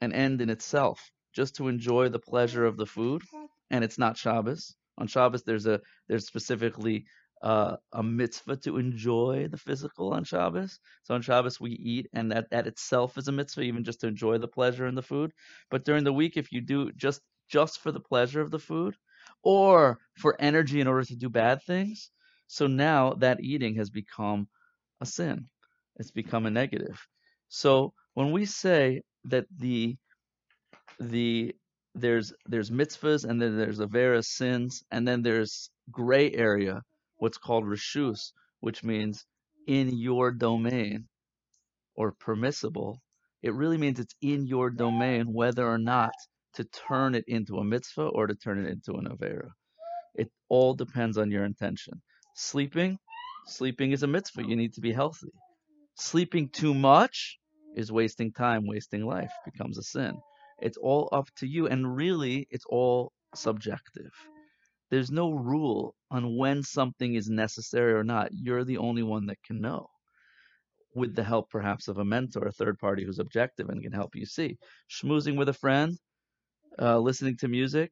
an 0.01 0.13
end 0.13 0.41
in 0.41 0.49
itself, 0.49 1.11
just 1.33 1.55
to 1.55 1.67
enjoy 1.67 2.09
the 2.09 2.19
pleasure 2.19 2.65
of 2.65 2.77
the 2.77 2.85
food, 2.85 3.23
and 3.69 3.83
it's 3.83 3.97
not 3.97 4.17
Shabbos. 4.17 4.75
On 4.97 5.07
Shabbos, 5.07 5.43
there's 5.43 5.65
a 5.65 5.79
there's 6.07 6.27
specifically 6.27 7.05
uh, 7.41 7.77
a 7.93 8.03
mitzvah 8.03 8.57
to 8.57 8.77
enjoy 8.77 9.47
the 9.49 9.57
physical 9.57 10.13
on 10.13 10.23
Shabbos. 10.23 10.79
So 11.03 11.15
on 11.15 11.21
Shabbos 11.21 11.59
we 11.59 11.71
eat, 11.71 12.07
and 12.13 12.31
that 12.31 12.49
that 12.51 12.67
itself 12.67 13.17
is 13.17 13.27
a 13.27 13.31
mitzvah, 13.31 13.61
even 13.61 13.83
just 13.83 14.01
to 14.01 14.07
enjoy 14.07 14.37
the 14.37 14.47
pleasure 14.47 14.87
in 14.87 14.95
the 14.95 15.01
food. 15.01 15.31
But 15.69 15.85
during 15.85 16.03
the 16.03 16.13
week, 16.13 16.37
if 16.37 16.51
you 16.51 16.61
do 16.61 16.91
just 16.93 17.21
just 17.49 17.79
for 17.79 17.91
the 17.91 17.99
pleasure 17.99 18.41
of 18.41 18.51
the 18.51 18.59
food, 18.59 18.95
or 19.43 19.99
for 20.17 20.35
energy 20.39 20.81
in 20.81 20.87
order 20.87 21.05
to 21.05 21.15
do 21.15 21.29
bad 21.29 21.63
things, 21.63 22.11
so 22.47 22.67
now 22.67 23.13
that 23.13 23.41
eating 23.41 23.75
has 23.75 23.89
become 23.89 24.47
a 24.99 25.05
sin 25.05 25.47
it's 26.01 26.11
become 26.11 26.47
a 26.47 26.51
negative. 26.51 26.99
So 27.49 27.93
when 28.15 28.33
we 28.33 28.45
say 28.45 29.03
that 29.25 29.45
the 29.57 29.97
the 30.99 31.55
there's 31.95 32.33
there's 32.47 32.71
mitzvahs 32.71 33.25
and 33.25 33.41
then 33.41 33.57
there's 33.57 33.79
avera 33.79 34.23
sins 34.25 34.83
and 34.91 35.07
then 35.07 35.21
there's 35.23 35.69
gray 35.91 36.31
area, 36.33 36.81
what's 37.17 37.37
called 37.37 37.65
reshus, 37.65 38.33
which 38.61 38.83
means 38.83 39.25
in 39.67 39.97
your 39.97 40.31
domain 40.31 41.07
or 41.95 42.13
permissible. 42.13 43.01
It 43.43 43.53
really 43.53 43.77
means 43.77 43.99
it's 43.99 44.15
in 44.21 44.47
your 44.47 44.71
domain 44.71 45.33
whether 45.33 45.67
or 45.67 45.79
not 45.79 46.13
to 46.55 46.65
turn 46.65 47.15
it 47.15 47.25
into 47.27 47.57
a 47.57 47.63
mitzvah 47.63 48.07
or 48.07 48.27
to 48.27 48.35
turn 48.35 48.65
it 48.65 48.69
into 48.69 48.93
an 48.93 49.07
avera. 49.07 49.49
It 50.15 50.31
all 50.49 50.73
depends 50.73 51.17
on 51.17 51.31
your 51.31 51.45
intention. 51.45 52.01
Sleeping, 52.35 52.97
sleeping 53.47 53.91
is 53.91 54.03
a 54.03 54.07
mitzvah. 54.07 54.45
You 54.47 54.55
need 54.57 54.73
to 54.75 54.81
be 54.81 54.93
healthy. 54.93 55.31
Sleeping 55.95 56.49
too 56.49 56.73
much 56.73 57.37
is 57.75 57.91
wasting 57.91 58.31
time, 58.31 58.65
wasting 58.67 59.05
life, 59.05 59.31
becomes 59.45 59.77
a 59.77 59.83
sin. 59.83 60.15
It's 60.61 60.77
all 60.77 61.09
up 61.11 61.27
to 61.37 61.47
you, 61.47 61.67
and 61.67 61.95
really, 61.95 62.47
it's 62.49 62.65
all 62.69 63.11
subjective. 63.35 64.11
There's 64.89 65.11
no 65.11 65.31
rule 65.31 65.95
on 66.09 66.37
when 66.37 66.63
something 66.63 67.15
is 67.15 67.29
necessary 67.29 67.93
or 67.93 68.03
not. 68.03 68.29
You're 68.31 68.65
the 68.65 68.77
only 68.77 69.03
one 69.03 69.25
that 69.27 69.41
can 69.43 69.61
know. 69.61 69.87
With 70.93 71.15
the 71.15 71.23
help, 71.23 71.49
perhaps, 71.49 71.87
of 71.87 71.97
a 71.97 72.05
mentor, 72.05 72.47
a 72.47 72.51
third 72.51 72.77
party 72.77 73.05
who's 73.05 73.19
objective 73.19 73.69
and 73.69 73.81
can 73.81 73.93
help 73.93 74.15
you 74.15 74.25
see. 74.25 74.57
Schmoozing 74.89 75.37
with 75.37 75.47
a 75.47 75.53
friend, 75.53 75.97
uh, 76.77 76.99
listening 76.99 77.37
to 77.37 77.47
music, 77.47 77.91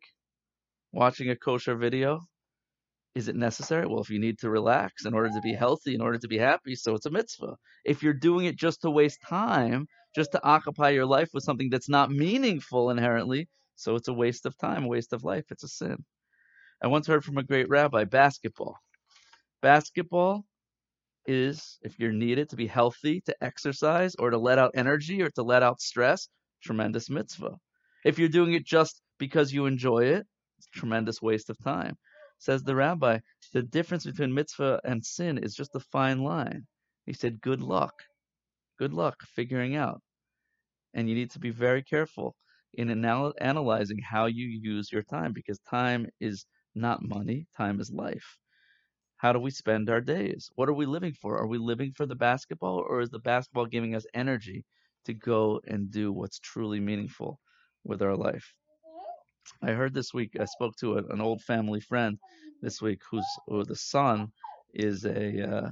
watching 0.92 1.30
a 1.30 1.36
kosher 1.36 1.76
video, 1.76 2.20
is 3.16 3.28
it 3.28 3.36
necessary? 3.36 3.86
Well, 3.88 4.02
if 4.02 4.10
you 4.10 4.20
need 4.20 4.40
to 4.40 4.50
relax 4.50 5.06
in 5.06 5.14
order 5.14 5.30
to 5.30 5.42
be 5.42 5.54
healthy, 5.54 5.96
in 5.96 6.02
order 6.02 6.18
to 6.18 6.28
be 6.28 6.38
happy, 6.38 6.76
so 6.76 6.94
it's 6.94 7.06
a 7.06 7.12
mitzvah. 7.12 7.56
If 7.86 8.04
you're 8.04 8.14
doing 8.14 8.46
it 8.46 8.56
just 8.56 8.82
to 8.82 8.92
waste 8.92 9.22
time, 9.28 9.88
just 10.16 10.32
to 10.34 10.44
occupy 10.44 10.90
your 10.90 11.06
life 11.06 11.30
with 11.34 11.44
something 11.44 11.70
that's 11.70 11.90
not 11.90 12.12
meaningful 12.12 12.90
inherently, 12.92 13.48
so 13.76 13.96
it's 13.96 14.08
a 14.08 14.14
waste 14.14 14.46
of 14.46 14.58
time, 14.58 14.84
a 14.84 14.88
waste 14.88 15.14
of 15.14 15.24
life. 15.24 15.46
It's 15.52 15.64
a 15.64 15.68
sin. 15.68 16.04
I 16.84 16.88
once 16.88 17.08
heard 17.08 17.26
from 17.26 17.38
a 17.38 17.44
great 17.44 17.68
rabbi 17.70 18.06
basketball. 18.06 18.78
Basketball 19.62 20.46
is, 21.26 21.78
if 21.82 22.00
you're 22.00 22.12
needed 22.12 22.50
to 22.50 22.56
be 22.56 22.68
healthy, 22.68 23.22
to 23.22 23.36
exercise, 23.42 24.16
or 24.16 24.30
to 24.30 24.38
let 24.38 24.60
out 24.60 24.72
energy, 24.76 25.22
or 25.22 25.30
to 25.32 25.44
let 25.44 25.64
out 25.64 25.82
stress, 25.82 26.30
tremendous 26.64 27.10
mitzvah. 27.10 27.58
If 28.06 28.18
you're 28.18 28.30
doing 28.30 28.54
it 28.54 28.66
just 28.66 29.02
because 29.18 29.52
you 29.52 29.66
enjoy 29.66 30.06
it, 30.06 30.26
it's 30.58 30.68
tremendous 30.74 31.22
waste 31.22 31.50
of 31.50 31.58
time. 31.64 31.96
Says 32.40 32.64
the 32.64 32.76
rabbi, 32.76 33.20
the 33.54 33.64
difference 33.64 34.06
between 34.06 34.34
mitzvah 34.34 34.82
and 34.84 35.06
sin 35.06 35.38
is 35.38 35.56
just 35.56 35.76
a 35.76 35.80
fine 35.80 36.24
line. 36.24 36.68
He 37.06 37.14
said, 37.14 37.42
good 37.42 37.62
luck. 37.62 38.04
Good 38.80 38.94
luck 38.94 39.24
figuring 39.24 39.76
out. 39.76 40.02
And 40.94 41.10
you 41.10 41.16
need 41.16 41.32
to 41.32 41.40
be 41.40 41.52
very 41.52 41.84
careful 41.84 42.36
in 42.74 42.90
anal- 42.90 43.36
analyzing 43.40 44.00
how 44.00 44.28
you 44.28 44.48
use 44.48 44.92
your 44.92 45.04
time 45.04 45.34
because 45.34 45.60
time 45.60 46.08
is 46.20 46.46
not 46.76 47.04
money, 47.04 47.48
time 47.58 47.80
is 47.80 47.92
life. 47.92 48.38
How 49.18 49.34
do 49.34 49.40
we 49.40 49.52
spend 49.52 49.90
our 49.90 50.02
days? 50.02 50.50
What 50.56 50.70
are 50.70 50.74
we 50.74 50.86
living 50.86 51.14
for? 51.14 51.38
Are 51.38 51.48
we 51.48 51.58
living 51.60 51.94
for 51.94 52.06
the 52.06 52.16
basketball 52.16 52.80
or 52.80 53.02
is 53.02 53.10
the 53.12 53.20
basketball 53.20 53.68
giving 53.68 53.96
us 53.96 54.06
energy 54.14 54.66
to 55.06 55.14
go 55.14 55.62
and 55.68 55.92
do 55.92 56.12
what's 56.12 56.40
truly 56.40 56.80
meaningful 56.80 57.40
with 57.84 58.02
our 58.02 58.16
life? 58.18 58.56
I 59.62 59.72
heard 59.72 59.94
this 59.94 60.14
week. 60.14 60.38
I 60.40 60.46
spoke 60.46 60.76
to 60.78 60.96
a, 60.98 61.04
an 61.14 61.22
old 61.22 61.42
family 61.44 61.80
friend 61.82 62.20
this 62.62 62.82
week, 62.82 63.02
who's 63.10 63.28
who 63.48 63.64
the 63.64 63.76
son 63.76 64.32
is 64.74 65.06
a 65.06 65.50
uh, 65.50 65.72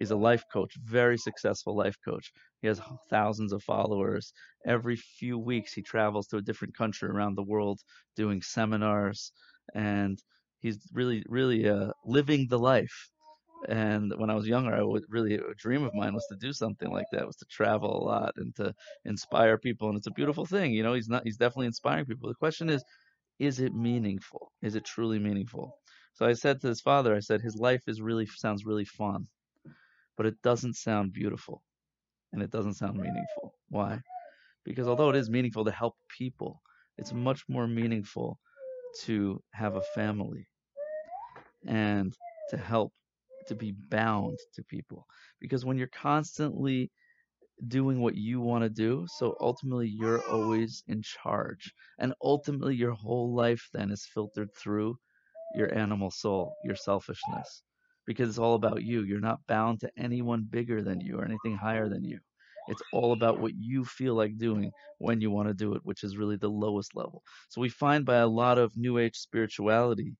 is 0.00 0.10
a 0.10 0.16
life 0.16 0.44
coach, 0.52 0.74
very 0.84 1.16
successful 1.16 1.76
life 1.76 1.96
coach. 2.04 2.32
He 2.60 2.68
has 2.68 2.80
thousands 3.10 3.52
of 3.52 3.62
followers. 3.62 4.32
Every 4.66 4.96
few 4.96 5.38
weeks, 5.38 5.72
he 5.72 5.82
travels 5.82 6.26
to 6.28 6.38
a 6.38 6.42
different 6.42 6.76
country 6.76 7.08
around 7.08 7.36
the 7.36 7.44
world 7.44 7.80
doing 8.16 8.42
seminars, 8.42 9.32
and 9.74 10.18
he's 10.60 10.78
really, 10.92 11.24
really 11.28 11.68
uh, 11.68 11.92
living 12.04 12.48
the 12.48 12.58
life. 12.58 13.11
And 13.68 14.12
when 14.16 14.30
I 14.30 14.34
was 14.34 14.46
younger, 14.46 14.74
I 14.74 14.82
would 14.82 15.04
really 15.08 15.34
a 15.34 15.54
dream 15.56 15.84
of 15.84 15.94
mine 15.94 16.14
was 16.14 16.26
to 16.28 16.36
do 16.36 16.52
something 16.52 16.90
like 16.90 17.06
that, 17.12 17.26
was 17.26 17.36
to 17.36 17.46
travel 17.46 17.96
a 17.96 18.04
lot 18.04 18.32
and 18.36 18.54
to 18.56 18.74
inspire 19.04 19.56
people. 19.56 19.88
And 19.88 19.96
it's 19.96 20.08
a 20.08 20.12
beautiful 20.12 20.46
thing, 20.46 20.72
you 20.72 20.82
know. 20.82 20.94
He's 20.94 21.08
not, 21.08 21.22
he's 21.24 21.36
definitely 21.36 21.66
inspiring 21.66 22.06
people. 22.06 22.28
The 22.28 22.34
question 22.34 22.68
is, 22.68 22.84
is 23.38 23.60
it 23.60 23.74
meaningful? 23.74 24.52
Is 24.62 24.74
it 24.74 24.84
truly 24.84 25.18
meaningful? 25.18 25.76
So 26.14 26.26
I 26.26 26.32
said 26.32 26.60
to 26.60 26.68
his 26.68 26.80
father, 26.80 27.14
I 27.14 27.20
said, 27.20 27.40
his 27.40 27.56
life 27.56 27.82
is 27.86 28.02
really 28.02 28.26
sounds 28.26 28.66
really 28.66 28.84
fun, 28.84 29.26
but 30.16 30.26
it 30.26 30.34
doesn't 30.42 30.76
sound 30.76 31.12
beautiful, 31.12 31.62
and 32.32 32.42
it 32.42 32.50
doesn't 32.50 32.74
sound 32.74 33.00
meaningful. 33.00 33.54
Why? 33.68 34.00
Because 34.64 34.88
although 34.88 35.10
it 35.10 35.16
is 35.16 35.30
meaningful 35.30 35.64
to 35.64 35.70
help 35.70 35.94
people, 36.08 36.60
it's 36.98 37.12
much 37.12 37.42
more 37.48 37.66
meaningful 37.66 38.38
to 39.00 39.42
have 39.52 39.76
a 39.76 39.82
family 39.82 40.46
and 41.66 42.12
to 42.50 42.56
help 42.56 42.92
to 43.46 43.54
be 43.54 43.72
bound 43.72 44.38
to 44.54 44.62
people 44.64 45.06
because 45.40 45.64
when 45.64 45.76
you're 45.78 45.86
constantly 45.88 46.90
doing 47.68 48.00
what 48.00 48.14
you 48.16 48.40
want 48.40 48.62
to 48.62 48.68
do 48.70 49.04
so 49.06 49.36
ultimately 49.40 49.88
you're 49.88 50.22
always 50.24 50.82
in 50.88 51.02
charge 51.02 51.72
and 51.98 52.14
ultimately 52.22 52.74
your 52.74 52.92
whole 52.92 53.34
life 53.34 53.68
then 53.72 53.90
is 53.90 54.04
filtered 54.06 54.52
through 54.54 54.96
your 55.50 55.72
animal 55.74 56.10
soul 56.10 56.56
your 56.62 56.74
selfishness 56.76 57.62
because 58.06 58.28
it's 58.28 58.38
all 58.38 58.54
about 58.54 58.82
you. 58.82 59.02
You're 59.02 59.20
not 59.20 59.46
bound 59.46 59.80
to 59.80 59.90
anyone 59.96 60.44
bigger 60.48 60.82
than 60.82 61.00
you 61.00 61.18
or 61.18 61.24
anything 61.24 61.56
higher 61.56 61.88
than 61.88 62.04
you. 62.04 62.18
It's 62.66 62.82
all 62.90 63.12
about 63.12 63.38
what 63.38 63.52
you 63.56 63.84
feel 63.84 64.14
like 64.14 64.36
doing 64.38 64.72
when 64.98 65.20
you 65.20 65.30
want 65.30 65.48
to 65.48 65.54
do 65.54 65.74
it, 65.74 65.84
which 65.84 66.02
is 66.02 66.16
really 66.16 66.36
the 66.36 66.48
lowest 66.50 66.94
level. 66.94 67.22
So 67.48 67.60
we 67.60 67.68
find 67.68 68.04
by 68.04 68.16
a 68.16 68.26
lot 68.26 68.58
of 68.58 68.76
New 68.76 68.98
Age 68.98 69.16
spirituality 69.16 70.16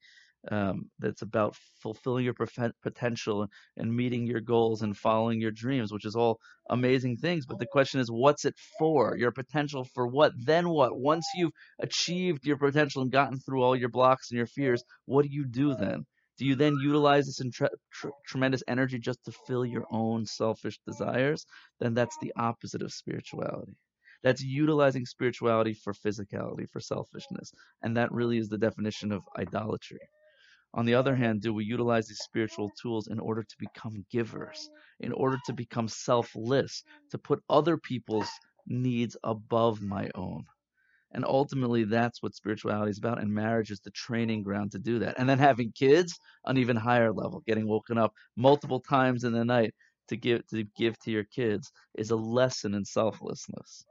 um, 0.50 0.90
that's 0.98 1.22
about 1.22 1.56
fulfilling 1.80 2.24
your 2.24 2.34
potential 2.82 3.46
and 3.76 3.94
meeting 3.94 4.26
your 4.26 4.40
goals 4.40 4.82
and 4.82 4.96
following 4.96 5.40
your 5.40 5.52
dreams, 5.52 5.92
which 5.92 6.04
is 6.04 6.16
all 6.16 6.40
amazing 6.68 7.16
things. 7.16 7.46
But 7.46 7.58
the 7.58 7.66
question 7.66 8.00
is, 8.00 8.10
what's 8.10 8.44
it 8.44 8.56
for? 8.78 9.16
Your 9.16 9.30
potential 9.30 9.84
for 9.84 10.06
what? 10.06 10.32
Then 10.36 10.68
what? 10.68 10.98
Once 10.98 11.26
you've 11.36 11.52
achieved 11.80 12.44
your 12.44 12.58
potential 12.58 13.02
and 13.02 13.12
gotten 13.12 13.38
through 13.38 13.62
all 13.62 13.76
your 13.76 13.88
blocks 13.88 14.30
and 14.30 14.36
your 14.36 14.46
fears, 14.46 14.82
what 15.06 15.22
do 15.22 15.28
you 15.30 15.44
do 15.44 15.74
then? 15.74 16.06
Do 16.38 16.46
you 16.46 16.56
then 16.56 16.76
utilize 16.82 17.26
this 17.26 17.40
tr- 17.52 18.08
tremendous 18.26 18.64
energy 18.66 18.98
just 18.98 19.24
to 19.26 19.32
fill 19.46 19.64
your 19.64 19.84
own 19.92 20.26
selfish 20.26 20.78
desires? 20.84 21.46
Then 21.78 21.94
that's 21.94 22.16
the 22.20 22.32
opposite 22.36 22.82
of 22.82 22.92
spirituality. 22.92 23.76
That's 24.24 24.42
utilizing 24.42 25.04
spirituality 25.04 25.74
for 25.74 25.92
physicality, 25.92 26.68
for 26.68 26.80
selfishness. 26.80 27.52
And 27.82 27.96
that 27.96 28.12
really 28.12 28.38
is 28.38 28.48
the 28.48 28.58
definition 28.58 29.12
of 29.12 29.22
idolatry. 29.36 30.00
On 30.74 30.84
the 30.86 30.94
other 30.94 31.14
hand, 31.14 31.42
do 31.42 31.52
we 31.54 31.64
utilize 31.64 32.08
these 32.08 32.20
spiritual 32.20 32.70
tools 32.80 33.08
in 33.08 33.18
order 33.18 33.42
to 33.42 33.56
become 33.58 34.04
givers, 34.10 34.70
in 35.00 35.12
order 35.12 35.38
to 35.46 35.52
become 35.52 35.88
selfless, 35.88 36.82
to 37.10 37.18
put 37.18 37.42
other 37.48 37.76
people's 37.76 38.30
needs 38.66 39.16
above 39.24 39.82
my 39.82 40.10
own? 40.14 40.44
And 41.12 41.24
ultimately, 41.24 41.84
that's 41.84 42.22
what 42.22 42.34
spirituality 42.34 42.90
is 42.90 42.98
about. 42.98 43.20
And 43.20 43.32
marriage 43.32 43.70
is 43.70 43.80
the 43.80 43.90
training 43.90 44.42
ground 44.42 44.72
to 44.72 44.78
do 44.78 44.98
that. 45.00 45.18
And 45.18 45.28
then 45.28 45.38
having 45.38 45.72
kids, 45.72 46.18
an 46.46 46.56
even 46.56 46.76
higher 46.76 47.12
level, 47.12 47.42
getting 47.46 47.66
woken 47.68 47.98
up 47.98 48.12
multiple 48.36 48.80
times 48.80 49.24
in 49.24 49.32
the 49.32 49.44
night 49.44 49.74
to 50.08 50.16
give 50.16 50.46
to 50.48 50.64
give 50.76 50.98
to 51.00 51.10
your 51.10 51.24
kids 51.24 51.70
is 51.94 52.10
a 52.10 52.16
lesson 52.16 52.74
in 52.74 52.84
selflessness. 52.84 53.84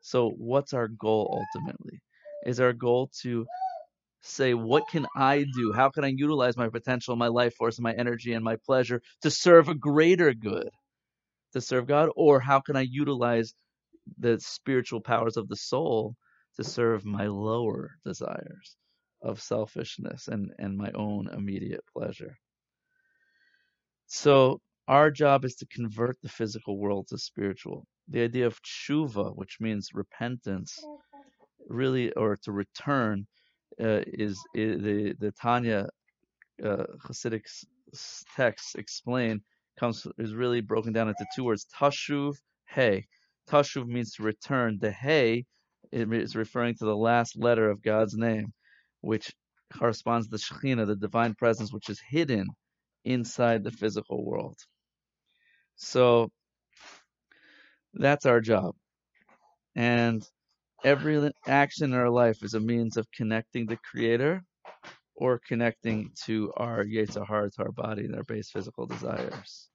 So, 0.00 0.30
what's 0.30 0.72
our 0.72 0.88
goal 0.88 1.28
ultimately? 1.32 2.00
Is 2.46 2.60
our 2.60 2.72
goal 2.72 3.10
to 3.22 3.46
say, 4.26 4.54
what 4.54 4.88
can 4.88 5.06
I 5.16 5.44
do? 5.54 5.72
How 5.72 5.90
can 5.90 6.04
I 6.04 6.08
utilize 6.08 6.56
my 6.56 6.68
potential, 6.68 7.16
my 7.16 7.28
life 7.28 7.54
force, 7.54 7.78
my 7.78 7.92
energy 7.92 8.32
and 8.32 8.44
my 8.44 8.56
pleasure 8.66 9.00
to 9.22 9.30
serve 9.30 9.68
a 9.68 9.74
greater 9.74 10.34
good, 10.34 10.68
to 11.52 11.60
serve 11.60 11.86
God? 11.86 12.10
Or 12.16 12.40
how 12.40 12.60
can 12.60 12.76
I 12.76 12.86
utilize 12.90 13.54
the 14.18 14.38
spiritual 14.40 15.00
powers 15.00 15.36
of 15.36 15.48
the 15.48 15.56
soul 15.56 16.14
to 16.56 16.64
serve 16.64 17.04
my 17.04 17.26
lower 17.26 17.90
desires 18.04 18.76
of 19.22 19.40
selfishness 19.40 20.28
and, 20.28 20.50
and 20.58 20.76
my 20.76 20.90
own 20.94 21.28
immediate 21.32 21.84
pleasure? 21.92 22.36
So, 24.06 24.60
our 24.88 25.10
job 25.10 25.44
is 25.44 25.56
to 25.56 25.66
convert 25.66 26.16
the 26.22 26.28
physical 26.28 26.78
world 26.78 27.08
to 27.08 27.18
spiritual. 27.18 27.86
The 28.08 28.22
idea 28.22 28.46
of 28.46 28.60
tshuva, 28.62 29.34
which 29.34 29.58
means 29.60 29.88
repentance, 29.92 30.78
really, 31.68 32.12
or 32.12 32.36
to 32.44 32.52
return, 32.52 33.26
uh, 33.80 34.02
is, 34.06 34.38
is, 34.54 34.82
the 34.82 35.14
the 35.18 35.32
Tanya 35.32 35.88
uh, 36.64 36.84
Hasidic 37.06 37.44
texts 38.36 38.74
explain 38.76 39.40
comes 39.78 40.06
is 40.18 40.34
really 40.34 40.60
broken 40.60 40.92
down 40.92 41.08
into 41.08 41.26
two 41.34 41.44
words: 41.44 41.66
tashuv, 41.78 42.34
hey. 42.68 43.06
Tashuv 43.48 43.86
means 43.86 44.12
to 44.14 44.24
return. 44.24 44.78
The 44.80 44.90
hey 44.90 45.44
is 45.92 46.34
referring 46.34 46.74
to 46.78 46.84
the 46.84 46.96
last 46.96 47.36
letter 47.36 47.70
of 47.70 47.80
God's 47.80 48.16
name, 48.16 48.52
which 49.02 49.32
corresponds 49.72 50.26
to 50.26 50.30
the 50.32 50.38
Shekhinah, 50.38 50.86
the 50.86 50.96
divine 50.96 51.34
presence, 51.34 51.72
which 51.72 51.88
is 51.88 52.00
hidden 52.08 52.48
inside 53.04 53.62
the 53.62 53.70
physical 53.70 54.24
world. 54.24 54.56
So 55.76 56.30
that's 57.94 58.26
our 58.26 58.40
job. 58.40 58.74
And 59.76 60.28
every 60.86 61.32
action 61.48 61.92
in 61.92 61.98
our 61.98 62.08
life 62.08 62.44
is 62.44 62.54
a 62.54 62.60
means 62.60 62.96
of 62.96 63.10
connecting 63.10 63.66
the 63.66 63.76
Creator 63.90 64.40
or 65.16 65.40
connecting 65.48 66.12
to 66.24 66.52
our 66.56 66.84
Yetzer 66.84 67.26
Hara, 67.26 67.50
to 67.50 67.62
our 67.64 67.72
body 67.72 68.04
and 68.04 68.14
our 68.14 68.22
base 68.22 68.50
physical 68.50 68.86
desires. 68.86 69.68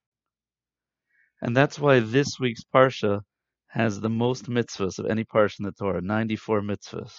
And 1.42 1.56
that's 1.56 1.78
why 1.78 2.00
this 2.00 2.40
week's 2.40 2.64
Parsha 2.74 3.20
has 3.68 4.00
the 4.00 4.10
most 4.10 4.46
mitzvahs 4.46 5.00
of 5.00 5.06
any 5.06 5.26
parsha 5.26 5.60
in 5.60 5.66
the 5.66 5.74
Torah, 5.74 6.02
94 6.02 6.62
mitzvahs. 6.62 7.14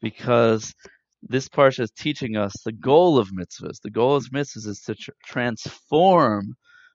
Because 0.00 0.74
this 1.22 1.48
parsha 1.48 1.80
is 1.80 1.90
teaching 1.92 2.36
us 2.36 2.54
the 2.64 2.72
goal 2.72 3.18
of 3.18 3.30
mitzvahs. 3.30 3.80
The 3.82 3.90
goal 3.90 4.16
of 4.16 4.24
mitzvahs 4.32 4.66
is 4.66 4.82
to 4.86 4.96
tr- 4.96 5.10
transform 5.24 6.54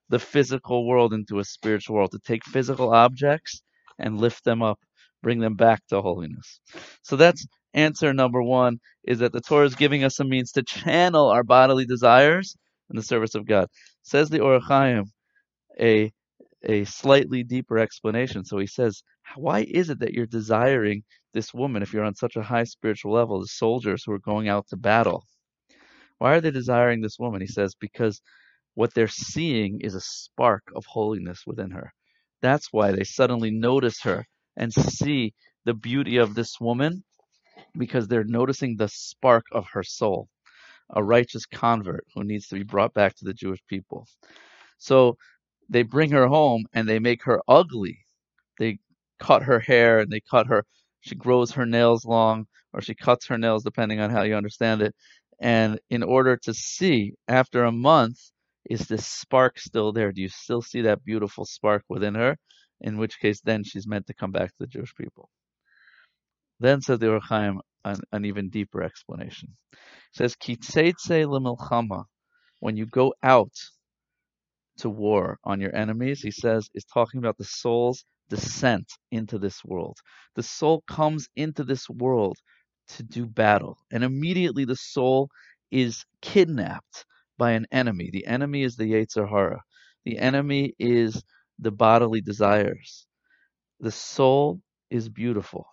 the 0.10 0.20
physical 0.20 0.86
world 0.86 1.14
into 1.14 1.40
a 1.40 1.46
spiritual 1.46 1.96
world, 1.96 2.12
to 2.12 2.20
take 2.20 2.44
physical 2.44 2.94
objects 2.94 3.62
and 3.98 4.20
lift 4.20 4.44
them 4.44 4.62
up 4.62 4.80
bring 5.22 5.40
them 5.40 5.56
back 5.56 5.82
to 5.88 6.02
holiness. 6.02 6.60
So 7.04 7.16
that's 7.16 7.46
answer 7.74 8.14
number 8.14 8.42
one 8.42 8.80
is 9.04 9.20
that 9.20 9.32
the 9.34 9.42
Torah 9.42 9.66
is 9.66 9.76
giving 9.76 10.04
us 10.04 10.20
a 10.20 10.24
means 10.24 10.52
to 10.54 10.64
channel 10.64 11.30
our 11.30 11.44
bodily 11.44 11.86
desires 11.86 12.56
in 12.90 12.96
the 12.96 13.04
service 13.04 13.36
of 13.36 13.48
God. 13.48 13.68
Says 14.04 14.30
the 14.30 14.42
Or 14.42 14.60
HaChaim, 14.60 15.06
a 15.80 16.12
a 16.64 16.86
slightly 16.86 17.44
deeper 17.44 17.80
explanation. 17.80 18.46
So 18.46 18.60
he 18.60 18.68
says, 18.68 19.02
why 19.36 19.62
is 19.62 19.90
it 19.90 20.00
that 20.00 20.14
you're 20.14 20.28
desiring 20.28 21.04
this 21.34 21.54
woman 21.54 21.82
if 21.82 21.94
you're 21.94 22.04
on 22.04 22.16
such 22.16 22.36
a 22.36 22.44
high 22.44 22.66
spiritual 22.66 23.14
level, 23.14 23.40
the 23.40 23.48
soldiers 23.48 24.04
who 24.06 24.12
are 24.12 24.20
going 24.20 24.48
out 24.48 24.68
to 24.70 24.78
battle? 24.78 25.24
Why 26.20 26.36
are 26.36 26.42
they 26.42 26.52
desiring 26.52 27.02
this 27.02 27.18
woman? 27.18 27.42
He 27.42 27.48
says, 27.48 27.74
because 27.80 28.22
what 28.76 28.94
they're 28.94 29.08
seeing 29.08 29.82
is 29.82 29.96
a 29.96 30.02
spark 30.02 30.64
of 30.76 30.86
holiness 30.86 31.42
within 31.48 31.72
her. 31.72 31.92
That's 32.42 32.68
why 32.72 32.92
they 32.92 33.04
suddenly 33.04 33.52
notice 33.52 34.02
her 34.04 34.26
and 34.58 34.74
see 34.74 35.34
the 35.66 35.74
beauty 35.74 36.18
of 36.18 36.36
this 36.36 36.60
woman 36.60 37.04
because 37.78 38.08
they're 38.08 38.24
noticing 38.24 38.76
the 38.76 38.88
spark 38.90 39.46
of 39.52 39.66
her 39.74 39.84
soul, 39.84 40.28
a 40.92 41.04
righteous 41.04 41.46
convert 41.46 42.06
who 42.16 42.24
needs 42.24 42.48
to 42.48 42.56
be 42.56 42.64
brought 42.64 42.94
back 42.94 43.16
to 43.16 43.26
the 43.26 43.34
Jewish 43.34 43.62
people. 43.68 44.08
So 44.78 45.18
they 45.70 45.84
bring 45.84 46.12
her 46.12 46.28
home 46.28 46.66
and 46.74 46.88
they 46.88 47.00
make 47.00 47.24
her 47.24 47.42
ugly. 47.48 48.00
They 48.60 48.80
cut 49.20 49.44
her 49.44 49.60
hair 49.60 50.00
and 50.00 50.12
they 50.12 50.22
cut 50.22 50.48
her, 50.48 50.66
she 51.02 51.16
grows 51.16 51.52
her 51.52 51.66
nails 51.66 52.06
long 52.06 52.48
or 52.74 52.82
she 52.82 52.96
cuts 52.96 53.28
her 53.28 53.38
nails 53.38 53.64
depending 53.64 54.00
on 54.00 54.10
how 54.10 54.24
you 54.24 54.36
understand 54.36 54.82
it. 54.82 54.96
And 55.40 55.80
in 55.90 56.04
order 56.04 56.38
to 56.38 56.54
see 56.54 57.14
after 57.28 57.64
a 57.64 57.72
month, 57.72 58.20
is 58.70 58.82
this 58.88 59.08
spark 59.08 59.60
still 59.60 59.92
there? 59.92 60.12
Do 60.12 60.22
you 60.22 60.30
still 60.30 60.62
see 60.62 60.82
that 60.82 61.04
beautiful 61.04 61.46
spark 61.46 61.84
within 61.90 62.16
her? 62.16 62.38
In 62.82 62.98
which 62.98 63.20
case 63.20 63.42
then 63.42 63.64
she's 63.64 63.88
meant 63.88 64.08
to 64.08 64.14
come 64.14 64.32
back 64.32 64.50
to 64.50 64.56
the 64.60 64.68
Jewish 64.68 64.94
people. 64.96 65.30
Then 66.60 66.82
says 66.82 67.00
the 67.00 67.12
Or 67.14 67.22
an, 67.86 68.00
an 68.12 68.26
even 68.26 68.50
deeper 68.50 68.84
explanation. 68.84 69.50
It 69.74 70.18
says, 70.18 70.36
Kitzeitze 70.36 71.26
lemilchama, 71.26 72.06
when 72.60 72.78
you 72.78 72.86
go 72.86 73.14
out 73.24 73.54
to 74.80 74.90
war 74.90 75.38
on 75.44 75.62
your 75.62 75.76
enemies, 75.76 76.22
he 76.22 76.32
says, 76.32 76.70
is 76.74 76.86
talking 76.86 77.20
about 77.20 77.38
the 77.38 77.46
soul's 77.46 78.06
descent 78.30 78.88
into 79.12 79.38
this 79.38 79.64
world. 79.66 79.98
The 80.36 80.44
soul 80.44 80.84
comes 80.88 81.28
into 81.36 81.64
this 81.64 81.90
world 81.90 82.38
to 82.90 83.04
do 83.04 83.26
battle, 83.26 83.78
and 83.92 84.04
immediately 84.04 84.66
the 84.66 84.76
soul 84.76 85.30
is 85.72 86.04
kidnapped 86.22 87.06
by 87.38 87.52
an 87.52 87.66
enemy. 87.72 88.10
The 88.12 88.28
enemy 88.28 88.64
is 88.64 88.76
the 88.76 88.92
Yetzer 88.92 89.30
Hara. 89.30 89.62
The 90.06 90.20
enemy 90.20 90.74
is 90.80 91.24
the 91.62 91.72
bodily 91.72 92.22
desires. 92.22 93.08
The 93.80 93.92
soul 93.92 94.62
is 94.90 95.10
beautiful, 95.10 95.68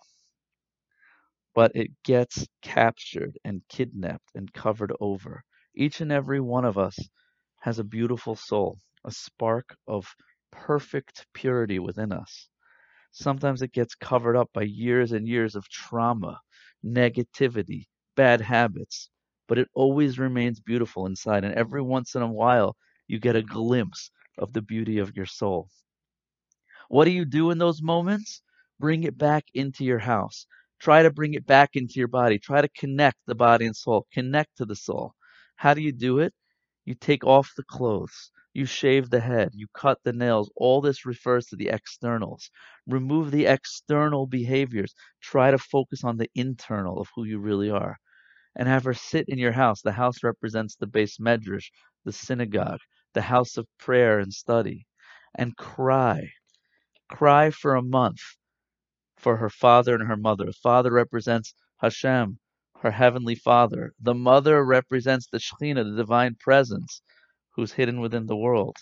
but 1.55 1.71
it 1.75 1.91
gets 2.03 2.47
captured 2.61 3.37
and 3.43 3.61
kidnapped 3.69 4.31
and 4.35 4.51
covered 4.53 4.91
over. 4.99 5.43
Each 5.75 6.01
and 6.01 6.11
every 6.11 6.39
one 6.39 6.65
of 6.65 6.77
us 6.77 6.97
has 7.61 7.79
a 7.79 7.83
beautiful 7.83 8.35
soul, 8.35 8.79
a 9.05 9.11
spark 9.11 9.75
of 9.87 10.15
perfect 10.51 11.27
purity 11.33 11.79
within 11.79 12.11
us. 12.11 12.49
Sometimes 13.11 13.61
it 13.61 13.71
gets 13.73 13.95
covered 13.95 14.35
up 14.35 14.49
by 14.53 14.63
years 14.63 15.11
and 15.11 15.27
years 15.27 15.55
of 15.55 15.69
trauma, 15.69 16.39
negativity, 16.85 17.87
bad 18.15 18.41
habits, 18.41 19.09
but 19.47 19.57
it 19.59 19.69
always 19.73 20.19
remains 20.19 20.59
beautiful 20.59 21.05
inside. 21.05 21.43
And 21.43 21.55
every 21.55 21.81
once 21.81 22.15
in 22.15 22.21
a 22.21 22.31
while, 22.31 22.75
you 23.07 23.19
get 23.19 23.35
a 23.35 23.43
glimpse 23.43 24.11
of 24.39 24.53
the 24.53 24.61
beauty 24.63 24.99
of 24.99 25.15
your 25.15 25.27
soul. 25.27 25.69
What 26.89 27.05
do 27.05 27.11
you 27.11 27.25
do 27.25 27.51
in 27.51 27.57
those 27.57 27.81
moments? 27.81 28.41
Bring 28.79 29.03
it 29.03 29.17
back 29.17 29.45
into 29.53 29.83
your 29.85 29.99
house. 29.99 30.45
Try 30.79 31.03
to 31.03 31.11
bring 31.11 31.33
it 31.33 31.45
back 31.47 31.75
into 31.75 31.95
your 31.99 32.07
body. 32.07 32.37
Try 32.39 32.61
to 32.61 32.69
connect 32.69 33.17
the 33.25 33.35
body 33.35 33.65
and 33.65 33.75
soul. 33.75 34.07
Connect 34.13 34.57
to 34.57 34.65
the 34.65 34.75
soul. 34.75 35.13
How 35.55 35.73
do 35.73 35.81
you 35.81 35.91
do 35.91 36.19
it? 36.19 36.33
You 36.85 36.95
take 36.95 37.23
off 37.25 37.53
the 37.57 37.63
clothes. 37.63 38.31
You 38.53 38.65
shave 38.65 39.09
the 39.09 39.19
head. 39.21 39.51
You 39.53 39.67
cut 39.73 39.99
the 40.03 40.13
nails. 40.13 40.51
All 40.55 40.81
this 40.81 41.05
refers 41.05 41.47
to 41.47 41.55
the 41.55 41.69
externals. 41.69 42.49
Remove 42.87 43.31
the 43.31 43.45
external 43.45 44.27
behaviors. 44.27 44.93
Try 45.21 45.51
to 45.51 45.57
focus 45.59 46.03
on 46.03 46.17
the 46.17 46.29
internal 46.35 46.99
of 46.99 47.09
who 47.15 47.25
you 47.25 47.39
really 47.39 47.69
are. 47.71 47.97
and 48.55 48.67
have 48.67 48.83
her 48.85 48.93
sit 48.93 49.27
in 49.29 49.37
your 49.39 49.51
house. 49.53 49.81
The 49.81 49.91
house 49.93 50.23
represents 50.23 50.75
the 50.75 50.87
base 50.87 51.17
medrash, 51.17 51.71
the 52.05 52.11
synagogue, 52.11 52.79
the 53.13 53.21
house 53.21 53.57
of 53.57 53.67
prayer 53.77 54.19
and 54.19 54.33
study, 54.33 54.85
and 55.35 55.55
cry. 55.57 56.31
Cry 57.09 57.49
for 57.49 57.75
a 57.75 57.81
month 57.81 58.19
for 59.17 59.37
her 59.37 59.49
father 59.49 59.95
and 59.95 60.07
her 60.07 60.17
mother. 60.17 60.45
The 60.45 60.53
father 60.53 60.91
represents 60.91 61.53
Hashem, 61.77 62.39
her 62.81 62.91
heavenly 62.91 63.35
father. 63.35 63.93
The 63.99 64.13
mother 64.13 64.63
represents 64.63 65.27
the 65.27 65.39
Shekhinah, 65.39 65.83
the 65.83 65.97
divine 65.97 66.35
presence, 66.39 67.01
who's 67.55 67.73
hidden 67.73 67.99
within 67.99 68.27
the 68.27 68.37
world. 68.37 68.77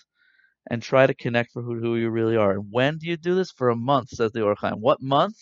And 0.70 0.82
try 0.82 1.06
to 1.06 1.14
connect 1.14 1.52
for 1.52 1.62
who, 1.62 1.80
who 1.80 1.96
you 1.96 2.10
really 2.10 2.36
are. 2.36 2.52
And 2.52 2.66
when 2.70 2.98
do 2.98 3.08
you 3.08 3.16
do 3.16 3.34
this? 3.34 3.50
For 3.50 3.70
a 3.70 3.76
month, 3.76 4.10
says 4.10 4.32
the 4.32 4.42
Or 4.42 4.54
HaChaim. 4.54 4.80
What 4.80 5.00
month? 5.00 5.36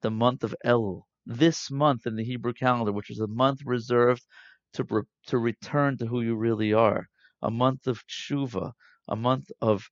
The 0.00 0.10
month 0.10 0.42
of 0.42 0.54
Elul. 0.64 1.02
This 1.26 1.70
month 1.70 2.06
in 2.06 2.16
the 2.16 2.24
Hebrew 2.24 2.54
calendar, 2.54 2.92
which 2.92 3.10
is 3.10 3.20
a 3.20 3.26
month 3.26 3.60
reserved 3.64 4.24
to, 4.72 4.84
re- 4.88 5.02
to 5.26 5.38
return 5.38 5.98
to 5.98 6.06
who 6.06 6.22
you 6.22 6.34
really 6.34 6.72
are. 6.72 7.06
A 7.42 7.50
month 7.50 7.86
of 7.86 8.06
tshuva, 8.06 8.72
a 9.08 9.16
month 9.16 9.50
of 9.60 9.88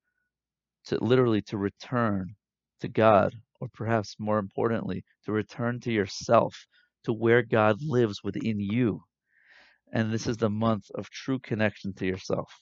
to 0.84 1.02
literally 1.02 1.42
to 1.42 1.58
return 1.58 2.36
to 2.80 2.88
God, 2.88 3.34
or 3.60 3.68
perhaps 3.68 4.16
more 4.18 4.38
importantly, 4.38 5.04
to 5.24 5.32
return 5.32 5.80
to 5.80 5.92
yourself, 5.92 6.66
to 7.04 7.12
where 7.12 7.42
God 7.42 7.82
lives 7.82 8.22
within 8.22 8.60
you. 8.60 9.02
And 9.92 10.12
this 10.12 10.26
is 10.26 10.36
the 10.36 10.50
month 10.50 10.90
of 10.94 11.10
true 11.10 11.38
connection 11.38 11.92
to 11.94 12.06
yourself. 12.06 12.52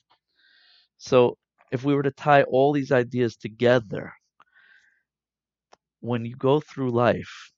So, 0.97 1.37
if 1.71 1.83
we 1.83 1.93
were 1.93 2.03
to 2.03 2.11
tie 2.11 2.43
all 2.43 2.73
these 2.73 2.91
ideas 2.91 3.35
together, 3.37 4.11
when 6.01 6.25
you 6.25 6.35
go 6.35 6.59
through 6.59 6.91
life, 6.91 7.51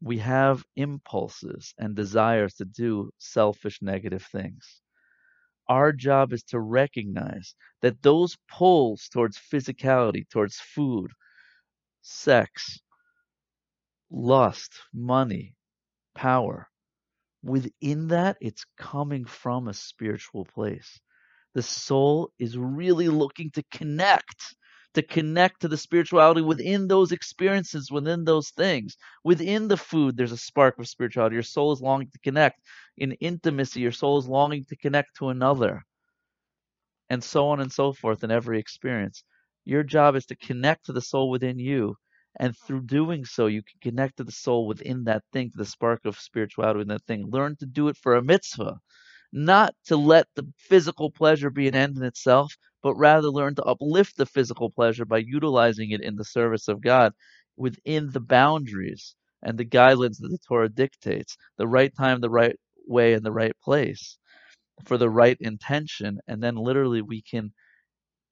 we 0.00 0.18
have 0.18 0.64
impulses 0.76 1.74
and 1.78 1.96
desires 1.96 2.54
to 2.54 2.64
do 2.64 3.10
selfish, 3.18 3.82
negative 3.82 4.24
things. 4.30 4.80
Our 5.68 5.92
job 5.92 6.32
is 6.32 6.42
to 6.44 6.60
recognize 6.60 7.54
that 7.82 8.02
those 8.02 8.36
pulls 8.48 9.08
towards 9.08 9.38
physicality, 9.38 10.28
towards 10.28 10.58
food, 10.60 11.12
sex, 12.02 12.80
lust, 14.10 14.72
money, 14.92 15.54
power, 16.14 16.68
within 17.42 18.08
that, 18.08 18.36
it's 18.40 18.64
coming 18.78 19.24
from 19.24 19.68
a 19.68 19.74
spiritual 19.74 20.44
place. 20.46 21.00
The 21.54 21.62
soul 21.62 22.32
is 22.38 22.58
really 22.58 23.08
looking 23.08 23.50
to 23.52 23.64
connect, 23.72 24.56
to 24.94 25.02
connect 25.02 25.60
to 25.60 25.68
the 25.68 25.76
spirituality 25.76 26.40
within 26.40 26.88
those 26.88 27.12
experiences, 27.12 27.90
within 27.90 28.24
those 28.24 28.50
things. 28.50 28.96
Within 29.24 29.68
the 29.68 29.76
food, 29.76 30.16
there's 30.16 30.32
a 30.32 30.36
spark 30.36 30.78
of 30.78 30.88
spirituality. 30.88 31.34
Your 31.34 31.42
soul 31.42 31.72
is 31.72 31.82
longing 31.82 32.10
to 32.10 32.18
connect. 32.20 32.60
In 32.96 33.12
intimacy, 33.12 33.80
your 33.80 33.92
soul 33.92 34.18
is 34.18 34.26
longing 34.26 34.64
to 34.66 34.76
connect 34.76 35.16
to 35.16 35.28
another. 35.28 35.84
And 37.10 37.22
so 37.22 37.48
on 37.48 37.60
and 37.60 37.72
so 37.72 37.92
forth 37.92 38.24
in 38.24 38.30
every 38.30 38.58
experience. 38.58 39.24
Your 39.64 39.82
job 39.82 40.16
is 40.16 40.26
to 40.26 40.36
connect 40.36 40.86
to 40.86 40.92
the 40.92 41.02
soul 41.02 41.30
within 41.30 41.58
you. 41.58 41.94
And 42.40 42.56
through 42.56 42.82
doing 42.82 43.24
so, 43.24 43.46
you 43.46 43.62
can 43.62 43.90
connect 43.90 44.18
to 44.18 44.24
the 44.24 44.32
soul 44.32 44.66
within 44.66 45.04
that 45.04 45.22
thing, 45.32 45.50
to 45.50 45.58
the 45.58 45.64
spark 45.64 46.04
of 46.04 46.18
spirituality 46.18 46.78
within 46.78 46.94
that 46.94 47.04
thing. 47.06 47.28
Learn 47.30 47.56
to 47.56 47.66
do 47.66 47.88
it 47.88 47.96
for 47.96 48.14
a 48.14 48.22
mitzvah, 48.22 48.78
not 49.32 49.74
to 49.86 49.96
let 49.96 50.26
the 50.36 50.46
physical 50.58 51.10
pleasure 51.10 51.50
be 51.50 51.68
an 51.68 51.74
end 51.74 51.96
in 51.96 52.04
itself, 52.04 52.56
but 52.82 52.94
rather 52.96 53.28
learn 53.28 53.54
to 53.56 53.64
uplift 53.64 54.16
the 54.16 54.26
physical 54.26 54.70
pleasure 54.70 55.04
by 55.04 55.18
utilizing 55.18 55.90
it 55.90 56.00
in 56.02 56.16
the 56.16 56.24
service 56.24 56.68
of 56.68 56.80
God 56.80 57.12
within 57.56 58.10
the 58.12 58.20
boundaries 58.20 59.14
and 59.42 59.58
the 59.58 59.64
guidelines 59.64 60.18
that 60.20 60.28
the 60.30 60.38
Torah 60.48 60.68
dictates, 60.68 61.36
the 61.58 61.66
right 61.68 61.92
time, 61.96 62.20
the 62.20 62.30
right 62.30 62.56
way, 62.86 63.14
and 63.14 63.24
the 63.24 63.32
right 63.32 63.52
place 63.62 64.18
for 64.86 64.98
the 64.98 65.10
right 65.10 65.36
intention. 65.40 66.20
And 66.28 66.42
then 66.42 66.56
literally 66.56 67.02
we 67.02 67.22
can 67.22 67.52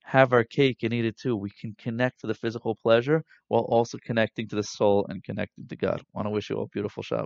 have 0.05 0.33
our 0.33 0.43
cake 0.43 0.83
and 0.83 0.93
eat 0.93 1.05
it 1.05 1.17
too. 1.17 1.35
We 1.35 1.51
can 1.61 1.75
connect 1.79 2.21
to 2.21 2.27
the 2.27 2.33
physical 2.35 2.75
pleasure 2.75 3.23
while 3.49 3.63
also 3.63 3.97
connecting 4.03 4.47
to 4.49 4.55
the 4.55 4.63
soul 4.63 5.05
and 5.09 5.23
connecting 5.23 5.67
to 5.67 5.75
God. 5.75 5.99
I 6.01 6.03
want 6.13 6.27
to 6.27 6.31
wish 6.31 6.49
you 6.49 6.57
all 6.57 6.63
a 6.63 6.67
beautiful 6.69 7.03
Shabbat. 7.03 7.25